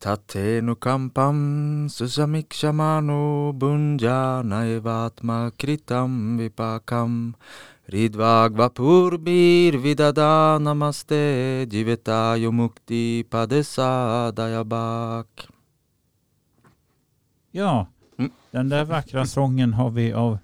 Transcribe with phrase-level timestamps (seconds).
[0.00, 7.34] Tatenu kampam susamikshmano bunjana evatma kritam vipakam
[7.90, 15.26] Ridvagvapurbir vidada namaste jivetayo mukti padesadayabak
[17.52, 17.86] Ja,
[18.18, 18.30] Mm.
[18.50, 20.38] den där vackra sången har vi av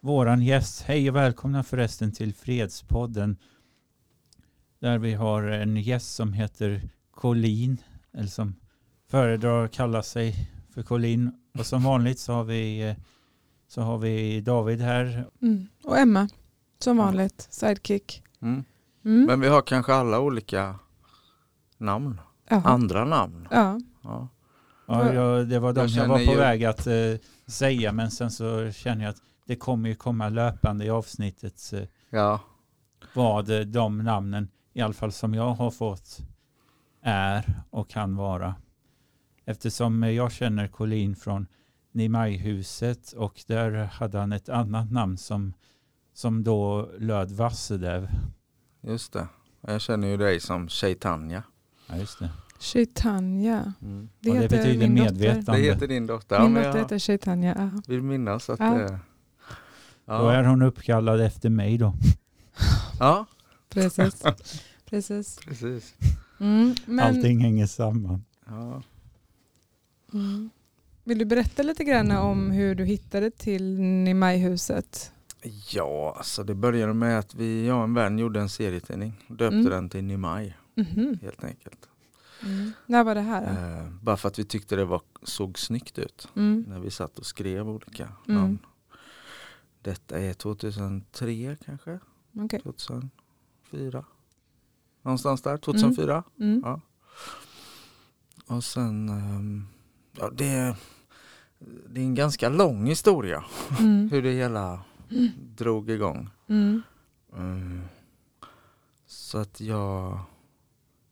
[0.00, 0.82] våran gäst.
[0.82, 3.36] Hej och välkomna förresten till Fredspodden.
[4.78, 7.78] Där vi har en gäst som heter Colin,
[8.12, 8.54] eller som
[9.10, 11.32] föredrar att kalla sig för Colin.
[11.58, 12.96] Och som vanligt så har vi, eh,
[13.68, 15.26] så har vi David här.
[15.42, 15.66] Mm.
[15.84, 16.28] Och Emma,
[16.78, 18.22] som vanligt, sidekick.
[18.40, 18.64] mm.
[19.04, 19.24] Mm.
[19.26, 20.78] Men vi har kanske alla olika
[21.78, 22.62] namn, Ja.
[22.64, 23.48] andra namn.
[23.50, 23.80] ja.
[24.02, 24.28] Ja.
[24.86, 26.94] Ja, jag, det var de Jag jag, var på ju- väg att eh,
[27.46, 31.82] säga, men sen så känner jag att det kommer ju komma löpande i avsnittet eh,
[32.10, 32.40] ja.
[33.14, 36.18] vad eh, de namnen, i alla fall som jag har fått,
[37.02, 38.54] är och kan vara.
[39.48, 41.46] Eftersom eh, jag känner Colin från
[41.92, 45.52] Nimajhuset och där hade han ett annat namn som,
[46.14, 48.08] som då löd Vassedev.
[48.82, 49.28] Just det.
[49.60, 51.42] Jag känner ju dig som Chaitanya.
[51.86, 52.30] Ja, just det.
[52.58, 53.72] Chaitanya.
[53.82, 54.08] Mm.
[54.20, 55.52] Det, och det heter betyder medvetande.
[55.52, 56.36] Det heter din dotter.
[56.36, 57.70] Ja, Min men dotter heter Chaitanya.
[57.74, 57.82] Ja.
[57.86, 58.74] vill minnas att Ja.
[58.74, 58.88] det...
[58.88, 58.98] Då
[60.14, 60.32] Ja.
[60.32, 61.94] är hon uppkallad efter mig då.
[63.00, 63.26] ja,
[63.68, 64.22] Precis.
[64.90, 65.38] Precis.
[65.38, 65.94] precis.
[66.40, 66.74] Mm.
[66.86, 68.24] Men, Allting hänger samman.
[68.46, 68.82] Ja.
[70.12, 70.50] Mm.
[71.04, 75.12] Vill du berätta lite grann om hur du hittade till Nimajhuset?
[75.70, 79.12] ja, alltså det började med att vi, jag och en vän gjorde en serietidning.
[79.28, 79.70] Döpte Mm.
[79.70, 81.18] den till Nimai Mhm.
[81.22, 81.88] helt enkelt.
[82.44, 82.72] Mm.
[82.86, 83.42] När var det här?
[83.84, 86.64] Eh, bara för att vi tyckte det var, såg snyggt ut Mm.
[86.68, 88.40] när vi satt och skrev olika Mm.
[88.40, 88.58] namn.
[89.82, 91.98] Detta är 2003 kanske?
[92.36, 92.60] Okej.
[92.62, 94.04] 2004?
[95.02, 96.22] Någonstans där, 2004.
[96.40, 96.62] Mm.
[96.64, 96.80] Ja.
[98.46, 99.66] Och sen, ehm,
[100.18, 100.76] ja det är,
[101.88, 103.44] det är en ganska lång historia
[103.78, 104.08] Mm.
[104.12, 104.80] hur det hela
[105.56, 106.30] drog igång.
[106.48, 106.82] Mm.
[107.36, 107.82] Mm.
[109.06, 110.20] Så att jag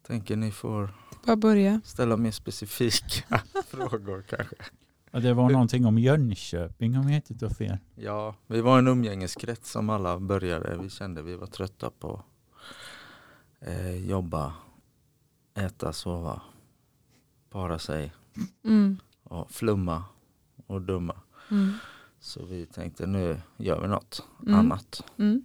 [0.07, 0.91] tänker ni får
[1.25, 1.81] Bara börja.
[1.85, 4.57] ställa mer specifika frågor kanske.
[5.11, 7.79] Ja, det var någonting om Jönköping om jag inte tar fel.
[7.95, 10.79] Ja, vi var en umgängeskrets som alla började.
[10.83, 12.23] Vi kände vi var trötta på
[13.61, 14.53] eh, jobba,
[15.55, 16.43] äta, sova,
[17.51, 18.13] para sig
[18.65, 18.99] Mm.
[19.23, 20.05] och flumma
[20.67, 21.17] och dumma.
[21.51, 21.73] Mm.
[22.21, 24.55] Så vi tänkte nu gör vi något Mm.
[24.55, 25.05] annat.
[25.19, 25.43] Mm.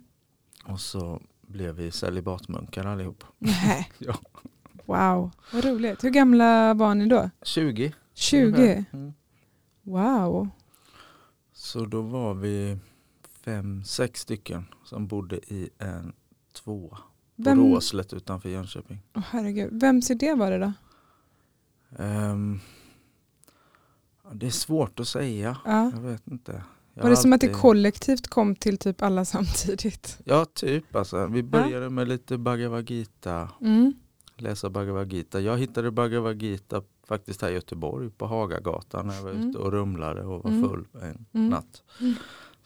[0.66, 3.24] Och så blev vi celibatmunkar allihop.
[3.38, 3.92] Nej.
[3.98, 4.16] Ja.
[4.86, 6.04] Wow, vad roligt.
[6.04, 7.30] Hur gamla var ni då?
[7.44, 7.94] 20.
[8.14, 8.86] 20?
[8.94, 9.14] Mm.
[9.82, 10.50] Wow.
[11.54, 12.78] Så då var vi
[13.46, 16.14] fem, sex stycken som bodde i en
[16.54, 17.04] tvåa på
[17.36, 19.00] Vem, Råslet utanför Jönköping.
[19.16, 19.82] Åh, herregud.
[19.82, 20.74] Vems idé var det då?
[21.98, 22.36] Ja,
[24.34, 25.58] det är svårt att säga.
[25.66, 25.92] Ja.
[25.96, 26.64] Jag vet inte.
[26.94, 30.18] Jag Var det har som att det alltid- kollektivt kom till typ alla samtidigt?
[30.24, 30.96] Ja, typ.
[30.96, 31.28] Alltså.
[31.28, 33.94] Vi började med lite Bhagavad Gita, Mm.
[34.38, 35.40] läsa Bhagavad Gita.
[35.40, 39.50] Jag hittade Bhagavad Gita faktiskt här i Göteborg på Hagagatan när jag var Mm.
[39.50, 40.70] ute och rumlade och var Mm.
[40.70, 41.50] full en Mm.
[41.50, 41.84] natt.
[42.00, 42.14] Mm.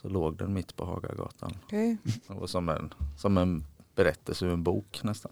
[0.01, 1.51] Så låg den mitt på Hagagatan.
[1.63, 1.97] Okej.
[2.27, 3.65] Det var som en, som en
[3.95, 5.31] berättelse ur en bok nästan.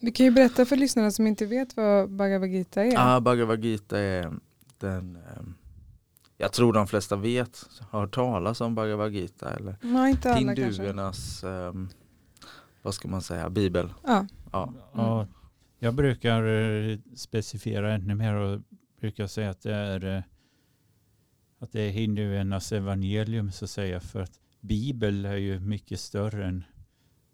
[0.00, 2.94] Vi kan ju berätta för lyssnarna som inte vet vad Bhagavad Gita är.
[2.98, 4.32] Ah, Bhagavad Gita är
[4.78, 5.54] den, ehm,
[6.44, 10.38] jag tror de flesta vet, har hört talas om Bhagavad Gita eller Nej, inte alla
[10.38, 11.88] hinduernas, ehm,
[12.82, 13.92] vad ska man säga, bibel.
[14.02, 14.26] Ja.
[14.52, 14.72] Ja.
[14.92, 15.26] Ja,
[15.78, 18.60] jag brukar eh, specificera ännu mer och
[19.00, 20.22] brukar säga att det är, eh,
[21.58, 24.00] att det är hinduernas evangelium så att säga.
[24.00, 26.64] För att Bibel är ju mycket större än,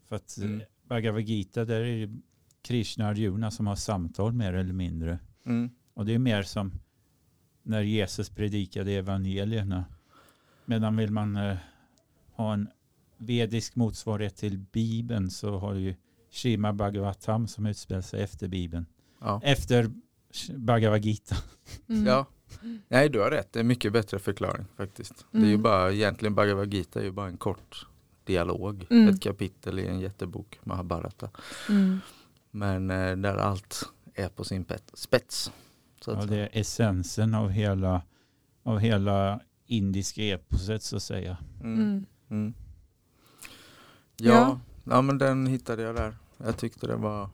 [0.09, 0.63] för att eh, Mm.
[0.89, 2.21] Bhagavad Gita där är ju
[2.63, 5.19] Krishna och Arjuna som har samtal mer eller mindre.
[5.47, 5.71] Mm.
[5.95, 6.73] Och det är mer som
[7.63, 9.85] när Jesus predikade evangelierna.
[10.65, 11.57] Medan vill man eh,
[12.33, 12.69] ha en
[13.19, 15.95] vedisk motsvarighet till Bibeln så har ju
[16.31, 18.87] Shima Bhagavatam som utspelar sig efter Bibeln.
[19.21, 19.41] Ja.
[19.45, 19.91] Efter
[20.57, 21.37] Bhagavad Gita.
[21.89, 22.07] Mm.
[22.07, 22.27] ja.
[22.89, 25.27] Nej du har rätt, det är en mycket bättre förklaring faktiskt.
[25.31, 25.63] Det är ju Mm.
[25.63, 27.87] bara, egentligen Bhagavad Gita är ju bara en kort
[28.25, 29.09] dialog, Mm.
[29.09, 31.31] ett kapitel i en jättebok, Mahabharata.
[31.69, 31.99] Mm.
[32.51, 33.83] Men eh, där allt
[34.15, 35.53] är på sin pet- spets.
[36.01, 38.03] Så Ja, det är essensen av hela,
[38.63, 41.37] av hela indiska eposet så att säga.
[41.63, 41.81] mm.
[41.81, 42.07] Mm.
[42.31, 42.55] Mm.
[44.17, 44.33] Ja.
[44.33, 45.03] Ja, ja.
[45.03, 46.17] men den hittade jag där.
[46.37, 47.29] Jag tyckte det var,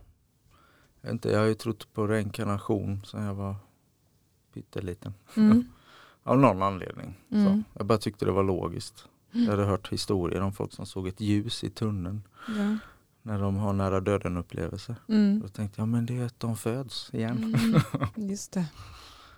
[1.01, 3.57] jag, inte, jag har ju trott på reinkarnation sedan jag var
[4.55, 5.15] pytteliten.
[5.37, 5.65] Mm.
[6.23, 7.15] Av någon anledning.
[7.31, 7.45] Mm.
[7.47, 7.63] Så.
[7.79, 9.09] Jag bara tyckte det var logiskt.
[9.31, 12.79] Jag hade hört historier om folk som såg ett ljus i tunneln Ja.
[13.27, 14.97] När de har nära döden upplevelser.
[15.09, 15.41] Mm.
[15.41, 17.55] Då tänkte jag, men det är att de föds igen.
[17.55, 17.81] Mm.
[18.31, 18.67] Just det.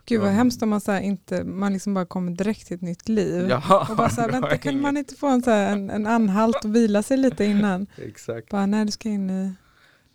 [0.04, 2.82] Gud vad hemskt om man, så här inte, man liksom bara kommer direkt till ett
[2.82, 3.48] nytt liv.
[3.48, 6.06] Ja, Och bara så här, vänta, kunde man inte få en, så här, en, en
[6.06, 7.86] anhalt och vila sig lite innan?
[7.96, 8.48] Exakt.
[8.50, 9.54] Bara, nej du ska in i...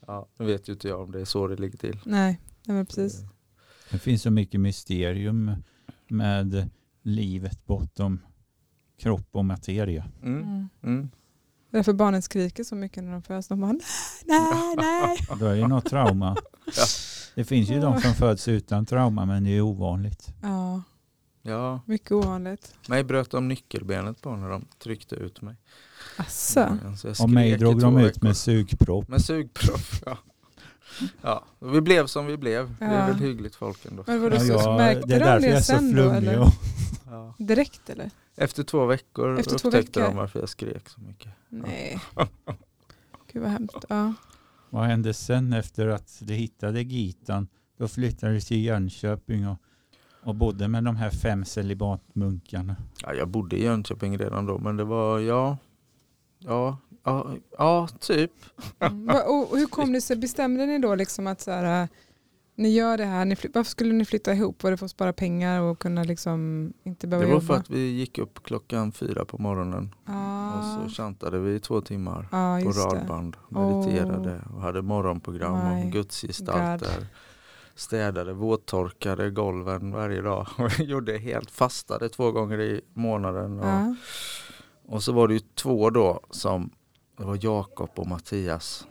[0.08, 2.00] Ja, nu vet ju inte jag om det är så det ligger till.
[2.06, 3.22] Nej, nej men precis.
[3.92, 5.52] Det finns så mycket mysterium
[6.08, 6.70] med
[7.02, 8.20] livet bortom
[9.00, 10.06] kropp och materia.
[10.24, 10.70] Mm.
[10.84, 11.10] Mm.
[11.74, 11.80] Mm.
[11.80, 13.48] Därför barnen skriker så mycket när de föds.
[13.48, 13.72] De bara
[14.26, 15.18] nej, nej.
[15.40, 16.36] Då är det något trauma.
[16.66, 16.86] Ja.
[17.36, 20.28] Det finns ju de som föds utan trauma men det är ovanligt.
[20.42, 20.82] Ja,
[21.46, 22.76] Ja, mycket ovanligt.
[22.88, 25.56] mig bröt de nyckelbenet på när de tryckte ut mig.
[26.18, 26.78] Asså.
[27.20, 29.08] Och mig drog de ut med sugpropp.
[29.08, 30.18] Med sugpropp, ja.
[31.22, 31.44] ja.
[31.60, 32.76] Vi blev som vi blev.
[32.80, 33.06] Det är Ja.
[33.08, 34.04] väl hyggligt folk ändå.
[34.08, 36.40] Men vadå, Ja, så jag, märkte det är de därför det jag är så flummig.
[36.40, 36.48] Och,
[37.14, 37.34] Ja.
[37.38, 38.12] Direkt eller?
[38.36, 40.12] Efter två veckor Efter två upptäckte veckor?
[40.12, 41.32] de varför jag skrek så mycket.
[41.50, 42.00] Nej.
[43.32, 43.86] Gud vad hemskt.
[43.90, 44.14] Ja.
[44.70, 47.48] vad hände sen efter att de hittade Gitan?
[47.78, 49.58] Då flyttade de till Jönköping och,
[50.24, 52.76] och bodde med de här fem celibatmunkarna.
[53.02, 55.58] Ja, jag bodde i Jönköping redan då men det var, ja,
[56.40, 58.32] ja, ja, ja typ.
[58.80, 59.10] Mm.
[59.10, 61.88] Och och hur kom det sig, bestämde ni då liksom att så här,
[62.56, 64.64] ni gör det här, ni varför skulle ni flytta ihop?
[64.64, 67.54] Var det för att spara pengar och kunna liksom inte behöva Det var jobba?
[67.54, 71.60] för att vi gick upp klockan fyra på morgonen ah, och så chantade vi i
[71.60, 72.96] två timmar ah, på just det.
[72.96, 73.38] radband.
[73.50, 77.08] Mediterade och hade morgonprogram My om gudsgestalter.
[77.76, 80.48] Städade, våttorkade golven varje dag.
[80.58, 83.60] Och gjorde helt fastade två gånger i månaden.
[83.60, 83.96] Och, Ja.
[84.88, 86.70] och så var det ju två då som,
[87.18, 88.88] det var Jakob och Mattias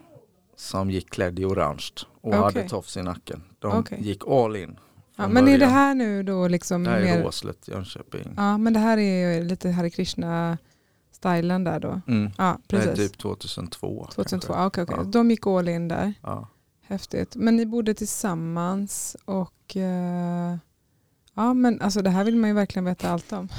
[0.63, 1.89] som gick klädd i orange
[2.21, 2.41] och Okej.
[2.41, 3.43] hade tofs i nacken.
[3.59, 3.99] De Okej.
[4.03, 4.79] gick all in.
[5.17, 5.71] Ja, men är det början.
[5.73, 8.35] här nu då liksom Det här är mer, Råslet, Jönköping.
[8.37, 12.01] ja men det här är lite Hare Krishna-stylen där då?
[12.07, 12.31] Mm.
[12.39, 13.11] Ja, Det är precis.
[13.13, 14.07] typ 2002.
[14.15, 14.63] 2002, kanske.
[14.63, 14.97] ah, okej, okej.
[14.99, 15.05] Ja.
[15.05, 16.15] De gick all in där.
[16.23, 16.49] Ja.
[16.83, 17.37] Häftigt.
[17.37, 20.57] Men ni bodde tillsammans och eh,
[21.35, 23.49] ja men alltså det här vill man ju verkligen veta allt om.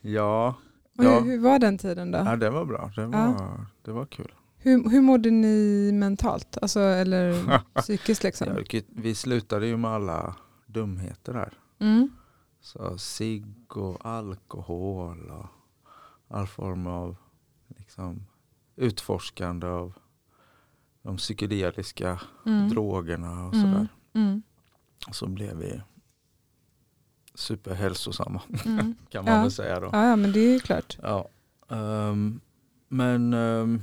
[0.00, 0.54] Ja,
[0.98, 1.20] Och Ja.
[1.20, 2.18] hur, hur var den tiden då?
[2.18, 2.92] ja, det var bra.
[2.96, 3.66] Det var, Ja.
[3.84, 4.32] det var kul.
[4.64, 6.58] Hur, hur mådde ni mentalt?
[6.62, 8.64] Alltså, eller psykiskt liksom?
[8.70, 11.52] Ja, vi slutade ju med alla dumheter där.
[11.78, 12.10] Mm.
[12.60, 15.46] Så cigg och alkohol och
[16.36, 17.16] all form av
[17.78, 18.26] liksom,
[18.76, 19.92] utforskande av
[21.02, 22.68] de psykedeliska Mm.
[22.68, 23.72] drogerna och Mm.
[23.72, 23.88] sådär.
[24.14, 24.42] Mm.
[25.08, 25.80] Och så blev vi
[27.34, 28.94] superhälsosamma Mm.
[29.08, 29.40] kan man Ja.
[29.42, 29.88] väl säga då.
[29.92, 30.98] Ja, ja, men det är ju klart.
[31.02, 31.28] Ja.
[31.68, 32.40] ehm,
[32.88, 33.82] men, ehm,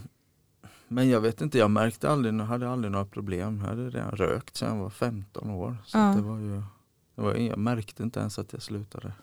[0.92, 3.60] men jag vet inte, jag märkte aldrig, jag hade aldrig några problem.
[3.62, 5.78] Jag hade redan rökt sedan jag var 15 år.
[5.86, 6.14] Så Ja.
[6.16, 6.64] det var ju,
[7.16, 9.14] det var, jag märkte inte ens att jag slutade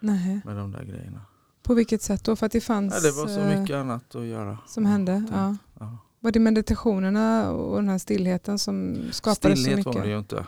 [0.00, 0.40] Nej.
[0.44, 1.20] med de där grejerna.
[1.62, 2.36] På vilket sätt då?
[2.36, 4.58] För att det fanns Ja, det var så eh, mycket annat att göra.
[4.66, 5.24] som hände?
[5.32, 5.56] Ja.
[5.80, 5.98] Ja.
[6.20, 9.94] Var det meditationerna och den här stillheten som skapade så Stillhet mycket?
[9.94, 10.36] var det ju inte.
[10.36, 10.42] Du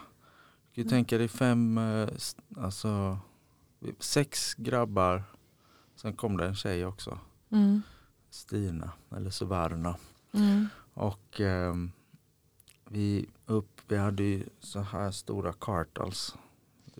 [0.75, 2.09] kan ju tänka dig fem, eh,
[2.57, 3.19] alltså
[4.01, 5.25] sex grabbar.
[5.97, 7.19] Sen kom det en tjej också.
[7.53, 7.83] Mm.
[8.31, 9.95] Stina eller Suvarna.
[10.39, 10.69] Mm.
[10.95, 11.93] Och ehm,
[12.91, 16.35] vi, upp, vi hade ju så här stora kartals.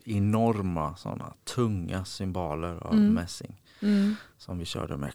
[0.05, 3.15] Enorma sådana tunga symboler av Mm.
[3.15, 3.63] mässing.
[3.83, 4.15] Mm.
[4.39, 5.13] Som vi körde med.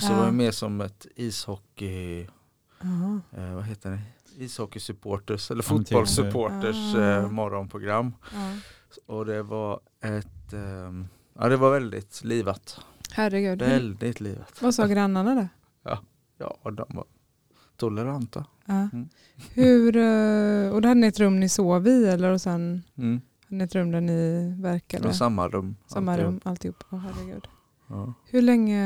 [0.00, 2.20] Så det var mer som ett ishockey,
[3.30, 4.00] eh, vad heter det?
[4.44, 8.12] Ishockeysupporters eller fotbollssupporters eh, morgonprogram.
[8.34, 8.52] Ja.
[9.06, 12.80] Och det var ett, ehm, ja det var väldigt livat.
[13.10, 13.58] Herregud.
[13.58, 14.62] Väldigt livat.
[14.62, 15.48] Vad sa grannarna då?
[16.38, 17.04] Ja, de var
[17.76, 18.44] toleranta.
[18.64, 18.74] Ja.
[18.92, 19.08] Mm.
[19.54, 23.20] Hur, eh, och då hade ni ett rum ni sov i eller och sen Mm.
[23.44, 25.08] hade ni ett rum där ni verkade?
[25.08, 25.76] Och samma rum.
[25.86, 26.32] Samma alltihop.
[26.32, 26.84] rum, alltihop.
[26.90, 27.48] Åh herregud.
[27.88, 28.12] Ja.
[28.26, 28.78] Hur länge,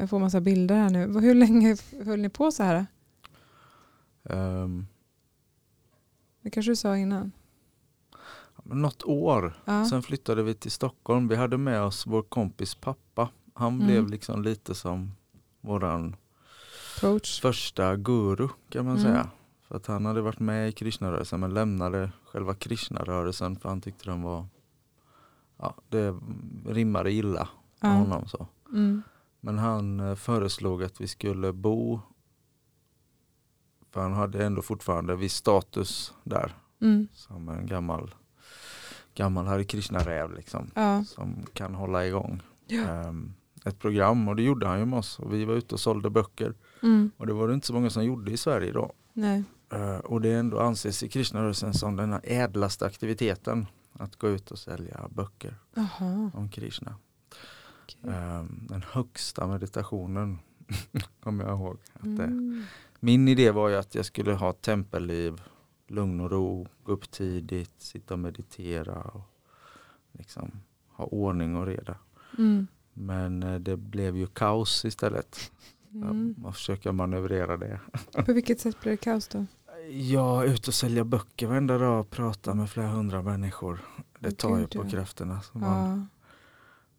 [0.00, 1.20] jag får massa bilder här nu.
[1.20, 2.86] Hur länge höll ni på så här?
[4.24, 4.86] Ehm,
[6.42, 7.32] Det kanske du sa innan?
[8.64, 9.62] något år.
[9.64, 9.84] Ja.
[9.84, 11.28] Sen flyttade vi till Stockholm.
[11.28, 13.28] Vi hade med oss vår kompis pappa.
[13.54, 13.86] Han Mm.
[13.86, 15.12] blev liksom lite som
[15.60, 16.16] våran
[17.00, 17.40] Coach?
[17.40, 19.02] första guru kan man Mm.
[19.12, 19.30] säga.
[19.62, 24.04] För att han hade varit med i Krishnarörelsen men lämnade själva Krishnarörelsen för han tyckte
[24.10, 24.46] den var
[25.60, 26.14] Ja, det
[26.66, 27.48] rimmade illa
[27.80, 27.94] med Ja.
[27.94, 28.46] honom så.
[28.72, 29.02] Mm.
[29.40, 32.00] Men han eh, föreslog att vi skulle bo
[33.90, 37.08] för han hade ändå fortfarande viss status där Mm.
[37.12, 38.14] som en gammal
[39.14, 41.04] gammal Hare Krishna-räv liksom, Ja.
[41.04, 42.82] som kan hålla igång Ja.
[42.82, 45.80] ehm, ett program och det gjorde han ju med oss och vi var ute och
[45.80, 47.10] sålde böcker Mm.
[47.16, 49.44] och det var det inte så många som gjorde i Sverige då Nej.
[49.72, 54.50] Eh, och det ändå anses i Krishnarörelsen som den här ädlaste aktiviteten att gå ut
[54.50, 56.30] och sälja böcker Jaha.
[56.34, 56.94] om Krishna.
[57.82, 58.10] Okej.
[58.14, 60.38] Ehm, den högsta meditationen
[61.20, 61.78] kommer jag ihåg.
[61.92, 62.64] Att det, Mm.
[63.00, 65.42] Min idé var ju att jag skulle ha tempelliv
[65.86, 69.20] lugn och ro, gå upp tidigt, sitta och meditera och
[70.12, 70.50] liksom
[70.88, 71.96] ha ordning och reda.
[72.38, 72.66] Mm.
[72.92, 75.52] Men eh, det blev ju kaos istället.
[75.94, 76.34] Mm.
[76.38, 77.80] Man försöker manövrera det.
[78.26, 79.46] På vilket sätt blir det kaos då?
[79.90, 83.80] Jag är ute och säljer böcker varenda dag och pratar med flera hundra människor.
[84.18, 84.90] Det tar ju Gud, på ja.
[84.90, 85.40] krafterna.
[85.40, 86.06] Så man, Ja.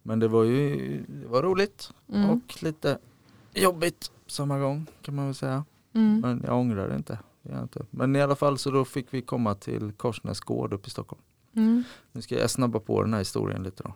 [0.04, 0.78] Men det var ju
[1.08, 2.30] det var roligt Mm.
[2.30, 2.98] och lite
[3.54, 5.66] jobbigt samma gång kan man väl säga.
[5.94, 6.20] Mm.
[6.20, 7.20] Men jag ångrar det inte.
[7.42, 7.86] Jag inte.
[7.90, 11.22] Men i alla fall så då fick vi komma till Korsnäs gård uppe i Stockholm.
[11.56, 11.84] Mm.
[12.12, 13.94] Nu ska jag snabba på den här historien lite då.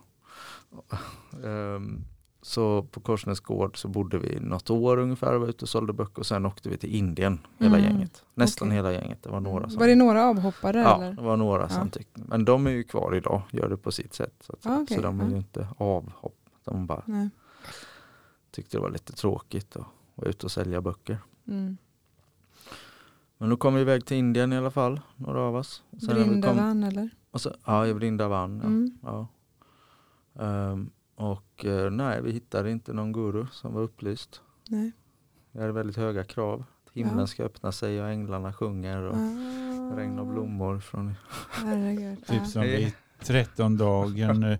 [1.47, 2.03] Ehm,
[2.45, 6.19] Så på Korsnäs gård så bodde vi något år ungefär, var ute och sålde böcker
[6.19, 8.23] och sen åkte vi till Indien hela Mm, gänget.
[8.33, 8.75] Nästan okej.
[8.75, 11.13] hela gänget, det var några som Var det några avhoppare Ja, eller?
[11.13, 11.91] det var några som Ja.
[11.91, 12.21] tyckte.
[12.27, 14.33] Men de är ju kvar idag, gör det på sitt sätt.
[14.39, 15.29] Så, att, okej, så de är ja.
[15.31, 16.37] ju inte avhopp.
[16.63, 17.29] De bara Nej.
[18.51, 19.85] tyckte det var lite tråkigt att
[20.15, 21.17] vara ute och sälja böcker.
[21.47, 21.77] Mm.
[23.37, 25.83] Men då kom vi iväg till Indien i alla fall, några av oss.
[25.89, 27.09] Och sen vi kom- eller?
[27.31, 28.59] och så, ja, i Vrindavan.
[28.63, 28.67] Ja.
[28.67, 28.97] Mm.
[29.03, 29.27] Ja.
[30.43, 34.41] Ehm, och eh, nej, vi hittade inte någon guru som var upplyst.
[34.69, 34.91] Nej.
[35.51, 36.63] Vi hade väldigt höga krav.
[36.93, 37.27] Himlen Ja.
[37.27, 39.95] ska öppna sig och änglarna sjunger och Ah.
[39.97, 41.13] regn och blommor från...
[41.51, 42.25] Herregud.
[42.27, 42.91] Typ som vid
[43.23, 44.59] 13 dagen eh,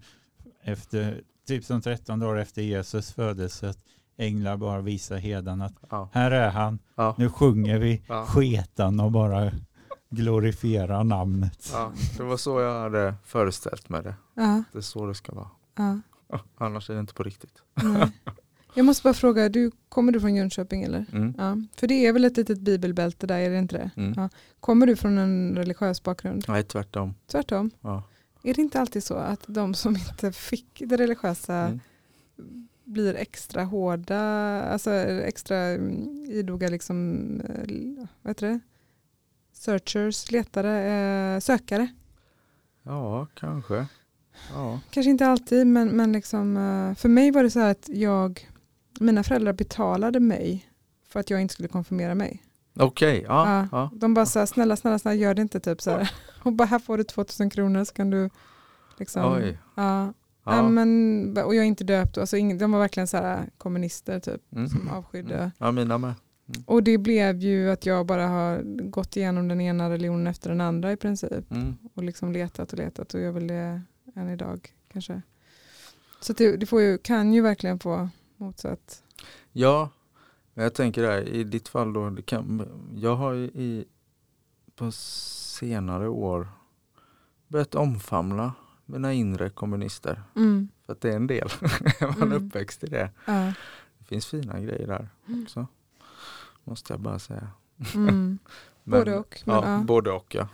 [0.62, 3.70] efter, typ som 13 dagar efter Jesus födelse.
[3.70, 3.78] Att
[4.18, 6.10] änglar bara visar hedan att Ja.
[6.14, 6.80] här är han.
[6.96, 7.16] Ja.
[7.18, 8.26] Nu sjunger vi Ja.
[8.26, 9.52] sketan och bara
[10.10, 11.70] glorifierar namnet.
[11.74, 14.16] ja, det var så jag hade föreställt mig det.
[14.34, 14.64] Ja.
[14.72, 16.00] Det är så det ska vara.
[16.58, 17.62] Annars är det inte på riktigt.
[17.74, 18.12] Nej.
[18.76, 21.06] Jag måste bara fråga, du, kommer du från Jönköping eller?
[21.14, 21.34] Mm.
[21.38, 21.58] Ja.
[21.76, 23.92] För det är väl ett litet bibelbälte där, är det inte det?
[24.02, 24.14] Mm.
[24.18, 24.30] Ja.
[24.60, 26.46] Kommer du från en religiös bakgrund?
[26.48, 27.16] Nej, tvärtom.
[27.28, 27.72] Tvärtom.
[27.82, 28.04] Ja.
[28.44, 31.56] Är det inte alltid så att de som inte fick det religiösa
[32.38, 32.68] Mm.
[32.84, 34.20] blir extra hårda,
[34.64, 38.60] alltså extra mm, idoga liksom, eh, vad heter det?
[39.54, 40.84] Searchers, letare,
[41.36, 41.88] eh, sökare.
[42.84, 43.86] ja, kanske.
[44.54, 44.80] Ja.
[44.90, 48.50] Kanske inte alltid men, men liksom, eh, för mig var det så här att jag,
[49.00, 50.70] mina föräldrar betalade mig
[51.10, 52.44] för att jag inte skulle konfirmera mig.
[52.80, 53.50] Okej, ja.
[53.50, 53.68] Ja.
[53.72, 53.92] ja.
[53.96, 56.12] De bara så här, snälla, snälla, snälla gör det inte typ så här.
[56.44, 58.30] Och bara här får du 2000 kronor så kan du
[59.00, 59.34] liksom.
[59.34, 59.58] Oj.
[59.76, 60.14] Ja.
[60.46, 60.56] Ja.
[60.56, 60.70] Ja.
[60.70, 64.42] men, och jag är inte döpt, alltså, ingen, de var verkligen så här kommunister typ
[64.56, 64.70] Mm.
[64.70, 65.36] som avskydde.
[65.38, 65.52] Mm.
[65.58, 66.14] Ja, mina med.
[66.66, 70.62] Och det blev ju att jag bara har gått igenom den ena religionen efter den
[70.62, 71.52] andra i princip.
[71.52, 71.76] Mm.
[71.94, 73.82] Och liksom letat och letat och jag vill det
[74.14, 75.22] än idag kanske.
[76.20, 79.04] Så det, det får ju, kan ju verkligen få motsatt.
[79.52, 79.90] Ja,
[80.54, 83.86] jag tänker där, i ditt fall då, det kan, jag har ju i,
[84.76, 86.48] på senare år
[87.48, 88.54] börjat omfamna
[88.86, 90.24] mina inre kommunister.
[90.36, 90.70] Mm.
[90.86, 91.50] För att det är en del,
[92.02, 92.32] man Mm.
[92.48, 93.12] uppväxt i det.
[93.26, 93.54] Ja.
[93.98, 95.10] Det finns fina grejer där
[95.44, 95.68] också.
[96.64, 97.48] Måste jag bara säga.
[97.96, 98.06] Mm.
[98.84, 99.42] Men- Både och.
[99.46, 99.84] Men, ja, ja.
[99.84, 100.48] Både och ja.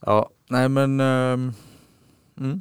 [0.00, 0.30] Ja.
[0.48, 1.52] Nej men ehm,
[2.38, 2.60] mm,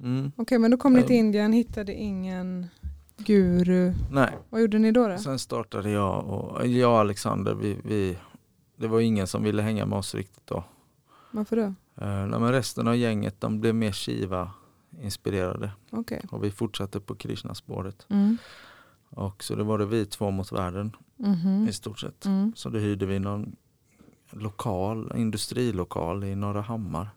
[0.00, 1.16] mm, Okej men då kom ni till.
[1.16, 2.66] Indien, hittade ingen
[3.16, 3.92] guru.
[4.10, 5.08] Nej, Vad gjorde ni då?
[5.08, 5.18] då?
[5.18, 8.18] sen startade jag och jag och Alexander, vi, vi,
[8.76, 10.64] det var ingen som ville hänga med oss riktigt då.
[11.30, 11.62] Varför då?
[12.04, 14.50] Eh, men resten av gänget de blev mer Shiva
[15.02, 16.22] inspirerade Okej.
[16.30, 18.06] och vi fortsatte på Krishna-spåret.
[18.08, 18.36] Mm.
[19.10, 21.66] Och så det var det vi två mot världen Mhm.
[21.68, 22.24] i stort sett.
[22.24, 22.52] Mm.
[22.56, 23.56] Så då hyrde vi någon
[24.30, 27.08] lokal, industrilokal i Norra Hammar.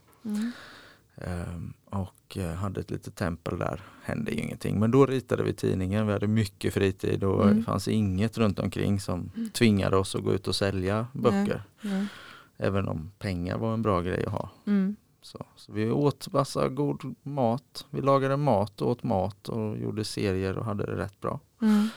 [1.26, 1.40] Mm.
[1.42, 3.82] Ehm, och eh, hade ett litet tempel där.
[4.04, 4.80] Hände ingenting.
[4.80, 6.08] Men då ritade vi tidningen.
[6.08, 7.58] Vi hade mycket fritid och Mm.
[7.58, 11.64] det fanns inget runt omkring som tvingade oss att gå ut och sälja böcker.
[11.82, 12.06] Ja.
[12.58, 14.50] Även om pengar var en bra grej att ha.
[14.68, 14.96] Mm.
[15.22, 17.86] Så, så vi åt massa god mat.
[17.90, 21.40] Vi lagade mat och åt mat och gjorde serier och hade det rätt bra.
[21.62, 21.88] Mm.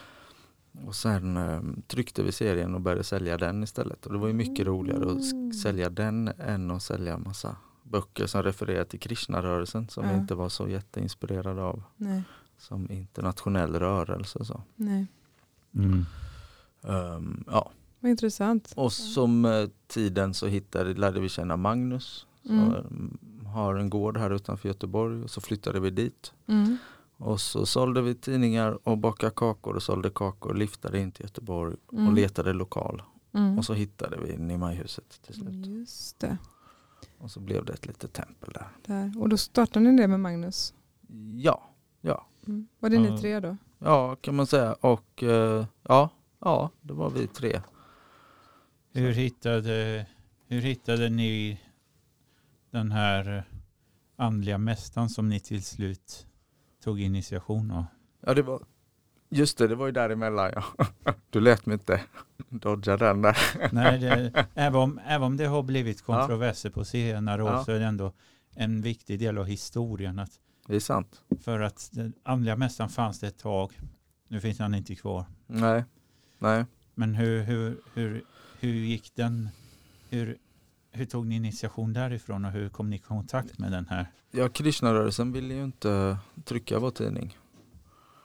[0.87, 4.07] Och sen eh, tryckte vi serien och började sälja den istället.
[4.07, 5.53] Och det var ju mycket roligare att Mm.
[5.53, 10.49] sälja den än att sälja massa böcker som refererar till Krishna-rörelsen som vi inte var
[10.49, 12.23] så jätteinspirerade av Nej.
[12.59, 14.45] som internationell rörelse.
[14.45, 14.63] Så.
[14.77, 15.07] Nej.
[15.75, 16.05] Mm.
[16.83, 17.71] Ehm, ja.
[18.01, 18.73] Vad intressant.
[18.77, 22.75] Och som eh, tiden så hittade, lärde vi känna Magnus som Mm.
[23.43, 26.33] eh, har en gård här utanför Göteborg och så flyttade vi dit.
[26.47, 26.77] Mm.
[27.17, 31.77] Och så sålde vi tidningar och bakade kakor och sålde kakor, liftade in till Göteborg
[31.87, 32.15] och Mm.
[32.15, 33.03] letade lokal.
[33.33, 33.59] Mm.
[33.59, 35.67] Och så hittade vi Nimai-huset till slut.
[35.67, 36.37] Just det.
[37.19, 38.69] Och så blev det ett litet tempel där.
[38.87, 39.21] Där.
[39.21, 40.75] Och då startade ni det med Magnus?
[41.37, 42.69] Ja, ja, Mm.
[42.79, 43.57] Var det ni tre då?
[43.79, 44.73] ja kan man säga.
[44.73, 47.61] Och eh, ja, ja, det var vi tre.
[48.93, 50.07] Hur, hittade,
[50.49, 51.61] hur hittade ni
[52.71, 53.43] den här eh,
[54.17, 56.27] andliga mästaren som ni till slut
[56.83, 57.85] tog initiation av?
[58.21, 58.63] Ja, det var
[59.37, 60.87] Just det, det var ju däremellan ja.
[61.31, 62.01] Du lät mig inte
[62.49, 63.37] dodga den där.
[63.73, 67.65] Nej, det, även, om, även om det har blivit kontroverser på senare år Ja.
[67.65, 68.13] så är det ändå
[68.55, 70.19] en viktig del av historien.
[70.19, 70.31] Att,
[70.67, 71.21] Det är sant.
[71.41, 73.81] för att den andliga mästaren fanns det ett tag.
[74.29, 75.25] Nu finns han inte kvar.
[75.47, 75.85] Nej,
[76.39, 76.65] nej.
[76.95, 78.23] Men hur, hur, hur,
[78.61, 79.49] hur gick den?
[80.11, 80.39] Hur,
[80.91, 84.07] hur tog ni initiation därifrån och hur kom ni i kontakt med den här?
[84.31, 87.39] Ja, Krishnarörelsen ville ju inte trycka vår tidning.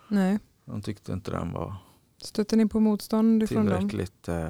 [0.08, 0.40] Nej.
[0.70, 1.76] De tyckte inte den var
[2.22, 3.90] Stötte ni på motstånd ifrån dem?
[3.90, 4.50] tillräckligt eh,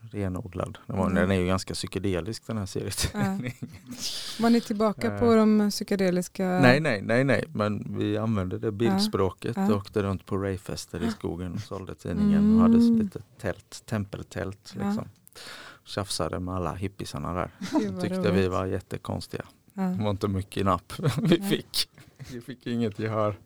[0.00, 0.78] renodlad.
[0.86, 1.14] Den, var, Mm.
[1.22, 3.52] den är ju ganska psykedelisk den här serien.
[4.40, 5.18] Var ni tillbaka Eh.
[5.20, 6.44] på de psykedeliska?
[6.62, 9.66] nej, nej, nej, nej, men vi använde det bildspråket Ja.
[9.70, 12.98] och åkte runt på rayfester i skogen och sålde tidningen och hade Mm.
[12.98, 14.86] lite tält, tempeltält Ja.
[14.86, 15.08] liksom.
[15.84, 17.50] Tjafsade med alla hippisarna där.
[17.72, 18.32] Vad Tyckte roligt.
[18.34, 19.44] vi var jättekonstiga.
[19.74, 19.82] Ja.
[19.82, 21.88] Det var inte mycket napp vi fick.
[22.32, 23.36] Vi fick inget gehör.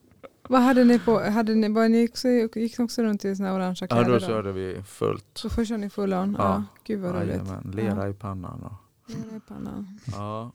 [0.49, 1.21] Vad hade ni på?
[1.21, 4.12] Hade ni, var ni också, gick ni också runt i såna orangea Ja, kläder?
[4.12, 5.26] då körde vi fullt.
[5.35, 6.37] Så först körde ni full on?
[6.38, 6.45] Ja.
[6.45, 6.62] Ja.
[6.85, 7.29] Gud vad roligt.
[7.29, 8.62] Jajamän, lera i pannan.
[8.62, 8.73] Och,
[9.11, 10.00] Lera i pannan.
[10.12, 10.53] ja.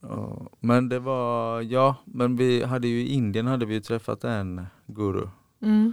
[0.00, 4.24] Och, men det var, ja, men vi hade ju i Indien hade vi ju träffat
[4.24, 5.28] en guru
[5.62, 5.92] Mm.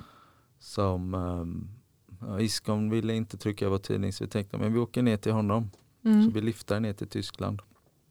[0.59, 1.69] som um,
[2.19, 5.31] ja, Iskon ville inte trycka vår tidning så vi tänkte men vi åker ner till
[5.31, 5.69] honom.
[6.01, 6.29] Så Mm.
[6.33, 7.61] vi lyfter ner till Tyskland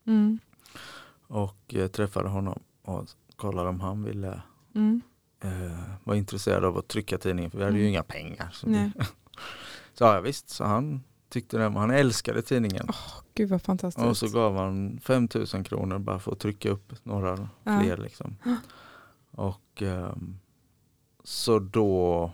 [0.06, 0.38] Mm.
[1.26, 3.04] och eh, träffade honom och
[3.36, 4.42] kollade om han ville
[4.74, 5.00] Mm.
[5.40, 7.90] Eh, vara intresserad av att trycka tidningen för vi hade ju Mm.
[7.92, 8.48] inga pengar.
[8.52, 8.92] Så, Nej.
[8.98, 9.04] vi,
[9.94, 12.86] så ja, visst, så han tyckte den, han älskade tidningen.
[13.34, 14.06] Gud vad fantastiskt.
[14.06, 17.80] Och så gav han 5000 kronor bara för att trycka upp några Ja.
[17.80, 17.96] fler.
[17.96, 18.36] Liksom.
[19.30, 20.38] Och ehm,
[21.24, 22.32] så då,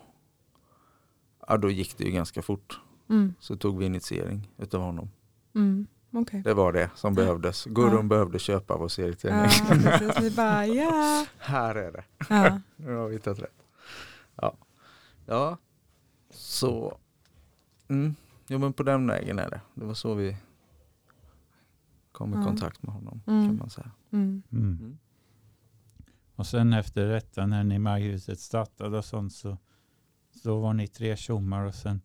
[1.49, 2.81] ja, då gick det ju ganska fort.
[3.09, 3.35] Mm.
[3.41, 5.11] Så tog vi initiering utav honom.
[5.55, 5.87] Mm.
[6.17, 6.43] Okej.
[6.43, 7.65] Det var det som behövdes.
[7.65, 8.03] Gurun Ja.
[8.03, 9.41] behövde köpa vår serietidning.
[9.41, 10.23] Ja, precis.
[10.23, 11.27] Ni bara ja.
[11.39, 12.05] Här är det.
[12.29, 12.61] ja.
[12.77, 13.63] Nu har vi hittat rätt.
[14.37, 14.57] Ja,
[15.27, 15.59] ja.
[16.31, 16.99] så
[17.89, 18.15] mm.
[18.49, 19.61] jo, men på den vägen är det.
[19.75, 20.37] Det var så vi
[22.13, 22.45] kom i Ja.
[22.45, 23.47] kontakt med honom Mm.
[23.49, 23.91] kan man säga.
[24.11, 24.43] Mm.
[24.53, 24.65] Mm.
[24.81, 24.99] Mm.
[26.35, 29.57] Och sen efter detta när ni Majhuset startade och sånt så,
[30.43, 32.00] så var ni tre tjommar och sen,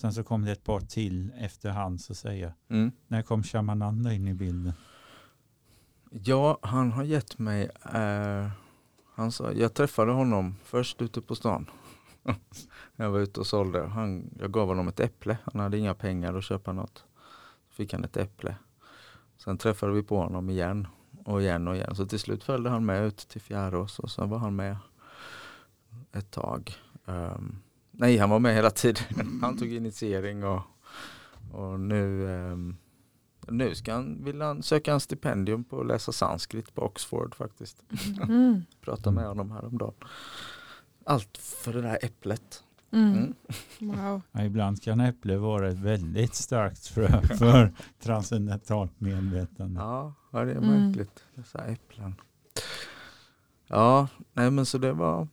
[0.00, 2.52] sen så kom det ett par till efterhand så att säga.
[2.68, 2.92] Mm.
[3.08, 4.72] När kom Shamananda in i bilden?
[6.10, 8.48] Ja, han har gett mig, eh,
[9.14, 11.70] han sa, jag träffade honom först ute på stan.
[12.96, 16.34] jag var ute och sålde, han, jag gav honom ett äpple, han hade inga pengar
[16.34, 17.04] att köpa något.
[17.68, 18.56] Så fick han ett äpple.
[19.36, 20.86] Sen träffade vi på honom igen
[21.24, 21.94] och igen och igen.
[21.94, 24.76] Så till slut följde han med ut till Fjärås och så var han med
[26.12, 26.74] ett tag.
[27.06, 27.58] Ehm,
[28.00, 29.04] nej, han var med hela tiden.
[29.42, 30.62] Han tog initiering och,
[31.52, 32.76] och nu ehm,
[33.48, 37.82] nu ska han, vill han söka en stipendium på att läsa sanskrit på Oxford faktiskt.
[38.22, 38.62] Mm.
[38.80, 39.94] Prata med honom häromdagen.
[41.04, 42.64] Allt för det där äpplet.
[42.90, 43.12] Mm.
[43.12, 43.34] Mm.
[43.80, 44.22] Wow.
[44.32, 49.80] Ja, ibland kan äpple vara ett väldigt starkt frö för transcendentalt medvetande.
[49.80, 50.86] Ja, ja, det är Mm.
[50.86, 51.24] märkligt.
[51.34, 52.14] Dessa äpplen.
[53.66, 55.28] Ja, nej men så det var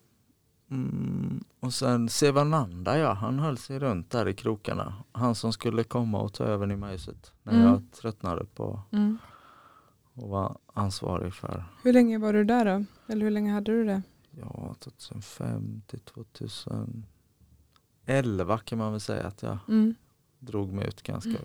[0.71, 4.93] mm, och sen Sevananda ja, han höll sig runt där i krokarna.
[5.11, 7.65] Han som skulle komma och ta över Nimaiset när Mm.
[7.65, 9.17] jag tröttnade på Mm.
[10.13, 12.85] att vara ansvarig för Hur länge var du där då?
[13.13, 14.01] Eller hur länge hade du det?
[14.31, 15.99] Ja, 2005 till
[18.05, 19.95] 2011 kan man väl säga att jag Mm.
[20.39, 21.37] drog mig ut ganska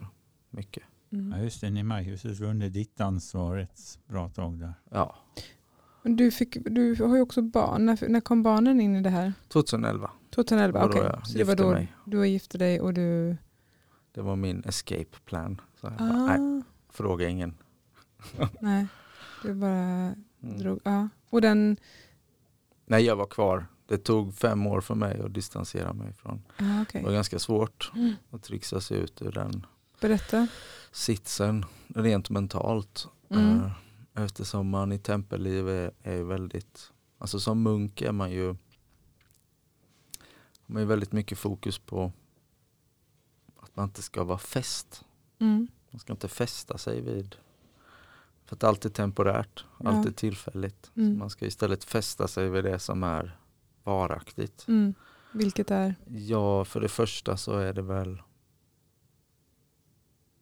[0.50, 0.82] mycket.
[1.08, 1.42] Ja, Mm.
[1.44, 4.74] just det, ni Majhuset var under ditt ansvar ett bra tag där.
[4.90, 5.16] Ja,
[6.02, 7.86] Du, fick, du har ju också barn.
[7.86, 9.32] När, när kom barnen in i det här?
[9.48, 10.10] 2011.
[10.34, 10.80] 2011?
[10.80, 11.10] Det var då Okej.
[11.14, 11.92] jag Så det var då mig.
[12.04, 13.36] du gifte dig och du...
[14.14, 15.60] Det var min escape plan.
[15.80, 17.54] Så jag bara, Ah, nej, fråga ingen.
[18.60, 18.86] nej.
[19.42, 20.58] Du bara Mm.
[20.58, 20.80] drog...
[20.84, 21.08] Ja.
[21.30, 21.76] Och den...
[22.86, 23.66] Nej, jag var kvar.
[23.86, 26.42] Det tog fem år för mig att distansera mig från.
[26.58, 27.00] Ja, okej.
[27.00, 28.12] Det var ganska svårt Mm.
[28.30, 29.66] att trixa sig ut ur den
[30.00, 30.46] Berätta.
[30.92, 33.06] sitsen rent mentalt.
[33.30, 33.60] Mm.
[34.14, 38.56] Eftersom man i tempelliv är, är väldigt, alltså som munk är man ju
[40.66, 42.12] man är väldigt mycket fokus på
[43.56, 45.04] att man inte ska vara fäst.
[45.38, 45.68] Mm.
[45.90, 47.36] Man ska inte fästa sig vid,
[48.44, 49.90] för att allt är temporärt, Ja.
[49.90, 50.90] allt är tillfälligt.
[50.96, 51.18] Mm.
[51.18, 53.38] Man ska istället fästa sig vid det som är
[53.84, 54.68] varaktigt.
[54.68, 54.94] Mm.
[55.32, 55.94] Vilket är?
[56.06, 58.22] Ja, för det första så är det väl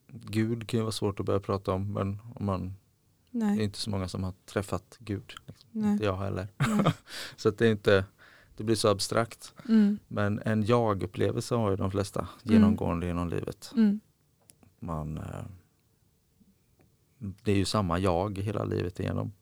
[0.08, 2.74] Gud kan ju vara svårt att börja prata om men om man,
[3.30, 3.62] det är Nej.
[3.64, 5.34] inte så många som har träffat Gud.
[5.46, 5.68] Liksom.
[5.72, 5.92] Nej.
[5.92, 6.48] Inte jag heller.
[6.68, 6.92] Nej.
[7.36, 8.04] Så att det är inte,
[8.56, 9.54] det blir så abstrakt.
[9.68, 9.98] Mm.
[10.08, 12.54] Men en jag-upplevelse har ju de flesta Mm.
[12.54, 13.72] genomgående genom livet.
[13.76, 14.00] Mm.
[14.78, 15.44] Man, eh,
[17.18, 19.32] det är ju samma jag hela livet igenom.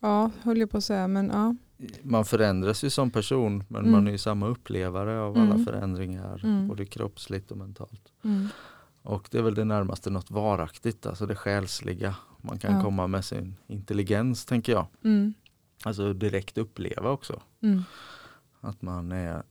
[0.00, 1.08] Ja, höll jag på att säga.
[1.08, 1.54] Men ja.
[2.02, 3.92] man förändras ju som person men Mm.
[3.92, 5.64] man är ju samma upplevare av alla Mm.
[5.64, 6.68] förändringar, Mm.
[6.68, 8.12] både kroppsligt och mentalt.
[9.02, 12.16] Och det är väl det närmaste något varaktigt, alltså det själsliga.
[12.38, 12.82] Man kan Ja.
[12.82, 14.86] komma med sin intelligens tänker jag.
[15.04, 15.34] Mm.
[15.84, 17.42] Alltså direkt uppleva också.
[17.60, 17.82] Mm.
[18.60, 19.42] Att man är,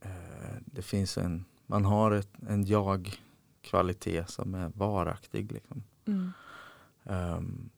[0.00, 5.52] eh, det finns en, man har ett, en jag-kvalitet som är varaktig.
[5.52, 5.82] Liksom.
[6.06, 6.32] Mm.
[7.04, 7.70] Um,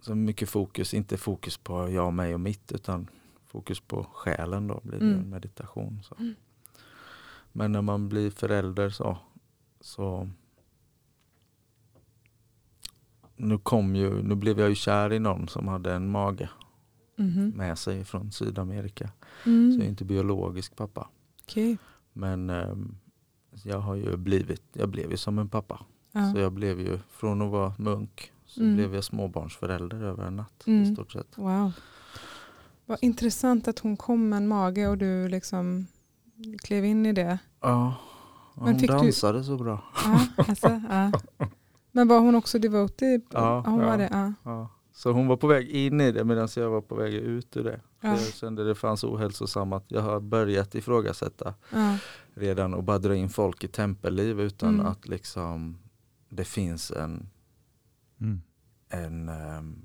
[0.00, 3.08] så mycket fokus, inte fokus på jag, mig och mitt utan
[3.46, 5.18] fokus på själen då blir det Mm.
[5.18, 6.02] en meditation.
[6.04, 6.14] Så.
[6.18, 6.34] Mm.
[7.52, 9.18] Men när man blir förälder så,
[9.86, 10.28] så
[13.36, 16.48] nu, kom ju, nu blev jag ju kär i någon som hade en mage
[17.18, 17.48] Mhm.
[17.56, 19.10] med sig från Sydamerika.
[19.44, 19.70] Så Mm.
[19.72, 21.08] jag är inte biologisk pappa.
[21.42, 21.78] Okej.
[22.12, 22.96] Men ehm,
[23.64, 25.80] jag har ju blivit, jag blev ju som en pappa.
[26.12, 26.32] Ja.
[26.32, 28.76] Så jag blev ju, från att vara munk så Mm.
[28.76, 30.94] blev jag småbarnsförälder över en natt i Mm.
[30.94, 31.38] stort sett.
[31.38, 31.72] Wow.
[32.86, 35.86] Vad intressant att hon kom med en mage och du liksom
[36.62, 37.38] klev in i det.
[37.60, 37.94] Ja,
[38.56, 39.84] Men hon fick du- dansade så bra.
[40.04, 41.12] Ja, alltså, ja.
[41.92, 43.20] Men var hon också devotee?
[43.32, 43.86] Ja, hon ja.
[43.86, 44.08] var det.
[44.12, 44.32] Ja.
[44.42, 44.68] Ja.
[44.92, 47.64] Så hon var på väg in i det medan jag var på väg ut ur
[47.64, 47.80] det.
[48.00, 48.08] Ja.
[48.08, 49.84] Jag kände det fanns ohälsosamt.
[49.88, 51.98] Jag har börjat ifrågasätta Ja.
[52.34, 54.86] redan och bara dra in folk i tempelliv utan Mm.
[54.86, 55.78] att liksom
[56.28, 57.28] det finns en,
[58.20, 58.40] Mm.
[58.88, 59.82] en, ehm,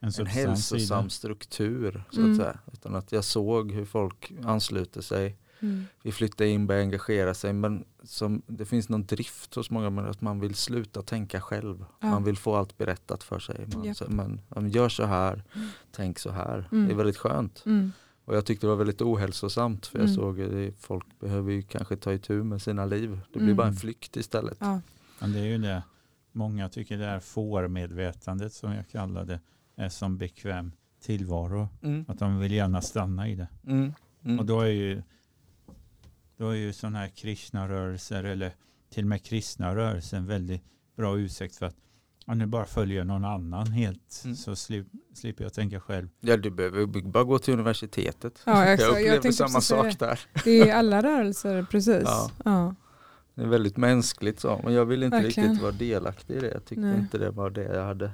[0.00, 2.04] En en hälsosam struktur.
[2.10, 2.32] Så Mm.
[2.32, 2.58] att säga.
[2.72, 5.36] Utan att jag såg hur folk ansluter sig.
[5.64, 5.84] Mm.
[6.02, 7.52] Vi flyttar in, börjar engagera sig.
[7.52, 11.84] Men som, det finns någon drift hos många men att man vill sluta tänka själv.
[12.00, 12.06] Ja.
[12.10, 13.66] Man vill få allt berättat för sig.
[13.74, 13.96] Man, Japp.
[13.96, 15.68] så, men, gör så här, Mm.
[15.92, 16.68] tänk så här.
[16.72, 16.86] Mm.
[16.86, 17.62] Det är väldigt skönt.
[17.66, 17.92] Mm.
[18.24, 19.86] Och jag tyckte det var väldigt ohälsosamt.
[19.86, 20.16] För jag Mm.
[20.16, 23.10] såg att folk behöver ju kanske ta itu med sina liv.
[23.32, 23.56] Det blir Mm.
[23.56, 24.56] bara en flykt istället.
[24.60, 24.80] Ja.
[25.20, 25.82] Men det är ju det.
[26.32, 29.40] Många tycker det här fårmedvetandet som jag kallar det
[29.76, 31.68] är som bekväm tillvaro.
[31.82, 32.04] Mm.
[32.08, 33.48] Att de vill gärna stanna i det.
[33.66, 33.92] Mm.
[34.24, 34.38] Mm.
[34.38, 35.02] Och då är ju
[36.36, 38.52] då är ju sådana här kristna-rörelser eller
[38.90, 39.70] till och med kristna
[40.12, 40.62] en väldigt
[40.96, 41.76] bra ursäkt för att
[42.26, 44.36] ja, nu bara följer någon annan helt Mm.
[44.36, 46.08] så slip, slipper jag tänka själv.
[46.20, 48.42] Ja, du behöver bara gå till universitetet.
[48.46, 48.80] Ja, jag.
[48.80, 50.20] Jag upplever tänkte samma sak där.
[50.44, 52.02] Det är alla rörelser, precis.
[52.04, 52.30] Ja.
[52.44, 52.74] Ja.
[53.34, 54.60] Det är väldigt mänskligt så.
[54.64, 55.48] Men jag ville inte Verkligen.
[55.50, 56.50] riktigt vara delaktig i det.
[56.50, 56.98] Jag tyckte Nej.
[56.98, 58.10] inte det var det jag hade.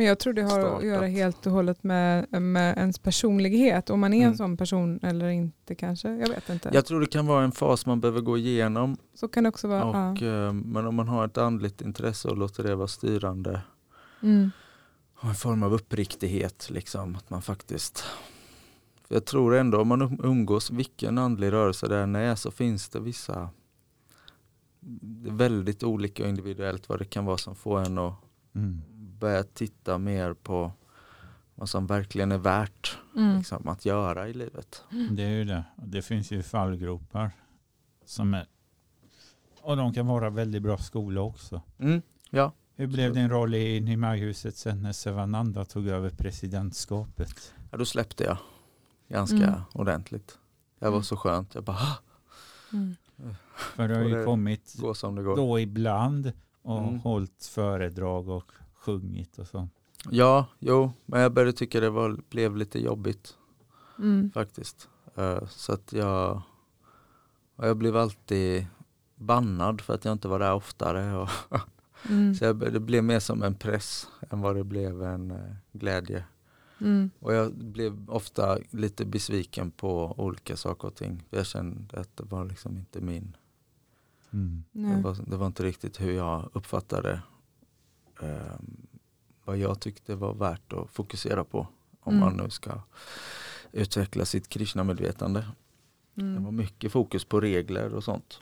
[0.00, 0.84] Men jag tror det har att Startat.
[0.84, 3.90] göra helt och hållet med, med ens personlighet.
[3.90, 4.36] Om man är en Mm.
[4.36, 6.08] sån person eller inte kanske.
[6.08, 6.70] Jag vet inte.
[6.72, 8.96] Jag tror det kan vara en fas man behöver gå igenom.
[9.14, 9.84] Så kan det också vara.
[10.10, 10.46] Och, ja.
[10.46, 13.60] eh, men om man har ett andligt intresse och låter det vara styrande.
[14.22, 14.50] Mm.
[15.16, 16.70] Och en form av uppriktighet.
[16.70, 18.04] Liksom, att man faktiskt
[19.08, 22.50] för jag tror ändå om man um- umgås, vilken andlig rörelse det än är, så
[22.50, 23.48] finns det vissa
[25.00, 28.14] det väldigt olika och individuellt vad det kan vara som får en att
[28.54, 28.82] Mm.
[29.20, 30.72] Börja titta mer på
[31.54, 33.36] vad som verkligen är värt Mm.
[33.38, 34.84] liksom, att göra i livet.
[35.10, 35.64] Det är ju det.
[35.76, 37.30] Det finns ju fallgropar
[38.04, 38.46] som är
[39.62, 41.62] och de kan vara väldigt bra skola också.
[41.78, 42.52] Mm, ja.
[42.76, 47.54] Hur blev din roll i Nimaihuset sen när Sevananda tog över presidentskapet?
[47.70, 48.36] ja, då släppte jag
[49.08, 49.60] ganska Mm.
[49.72, 50.38] ordentligt.
[50.78, 51.02] Det var Mm.
[51.02, 51.54] så skönt.
[51.54, 51.98] Jag bara, "Ah,
[52.72, 52.96] Mm.
[53.56, 55.36] För det har ju kommit gå som det går.
[55.36, 56.98] då ibland och Mm.
[57.00, 59.68] hållit föredrag och sjungit och så.
[60.10, 63.36] Ja, jo, men jag började tycka det var, blev lite jobbigt
[63.98, 64.30] Mm.
[64.30, 64.88] faktiskt.
[65.14, 66.42] Eh, så att jag,
[67.56, 68.66] och jag blev alltid
[69.16, 71.16] bannad för att jag inte var där oftare.
[71.18, 71.28] Och
[72.10, 72.34] Mm.
[72.34, 76.24] så jag, det blev mer som en press än vad det blev en eh, glädje.
[76.80, 77.10] Mm.
[77.18, 81.22] Och jag blev ofta lite besviken på olika saker och ting.
[81.30, 83.36] Jag kände att det var liksom inte min,
[84.32, 84.64] Mm.
[84.72, 87.22] det var, det var inte riktigt hur jag uppfattade
[88.22, 88.86] ehm,
[89.44, 91.66] vad jag tyckte var värt att fokusera på.
[92.00, 92.20] Om Mm.
[92.20, 92.70] man nu ska
[93.72, 95.40] utveckla sitt Krishna-medvetande.
[96.14, 96.56] Det var Mm.
[96.56, 98.40] mycket fokus på regler och sånt.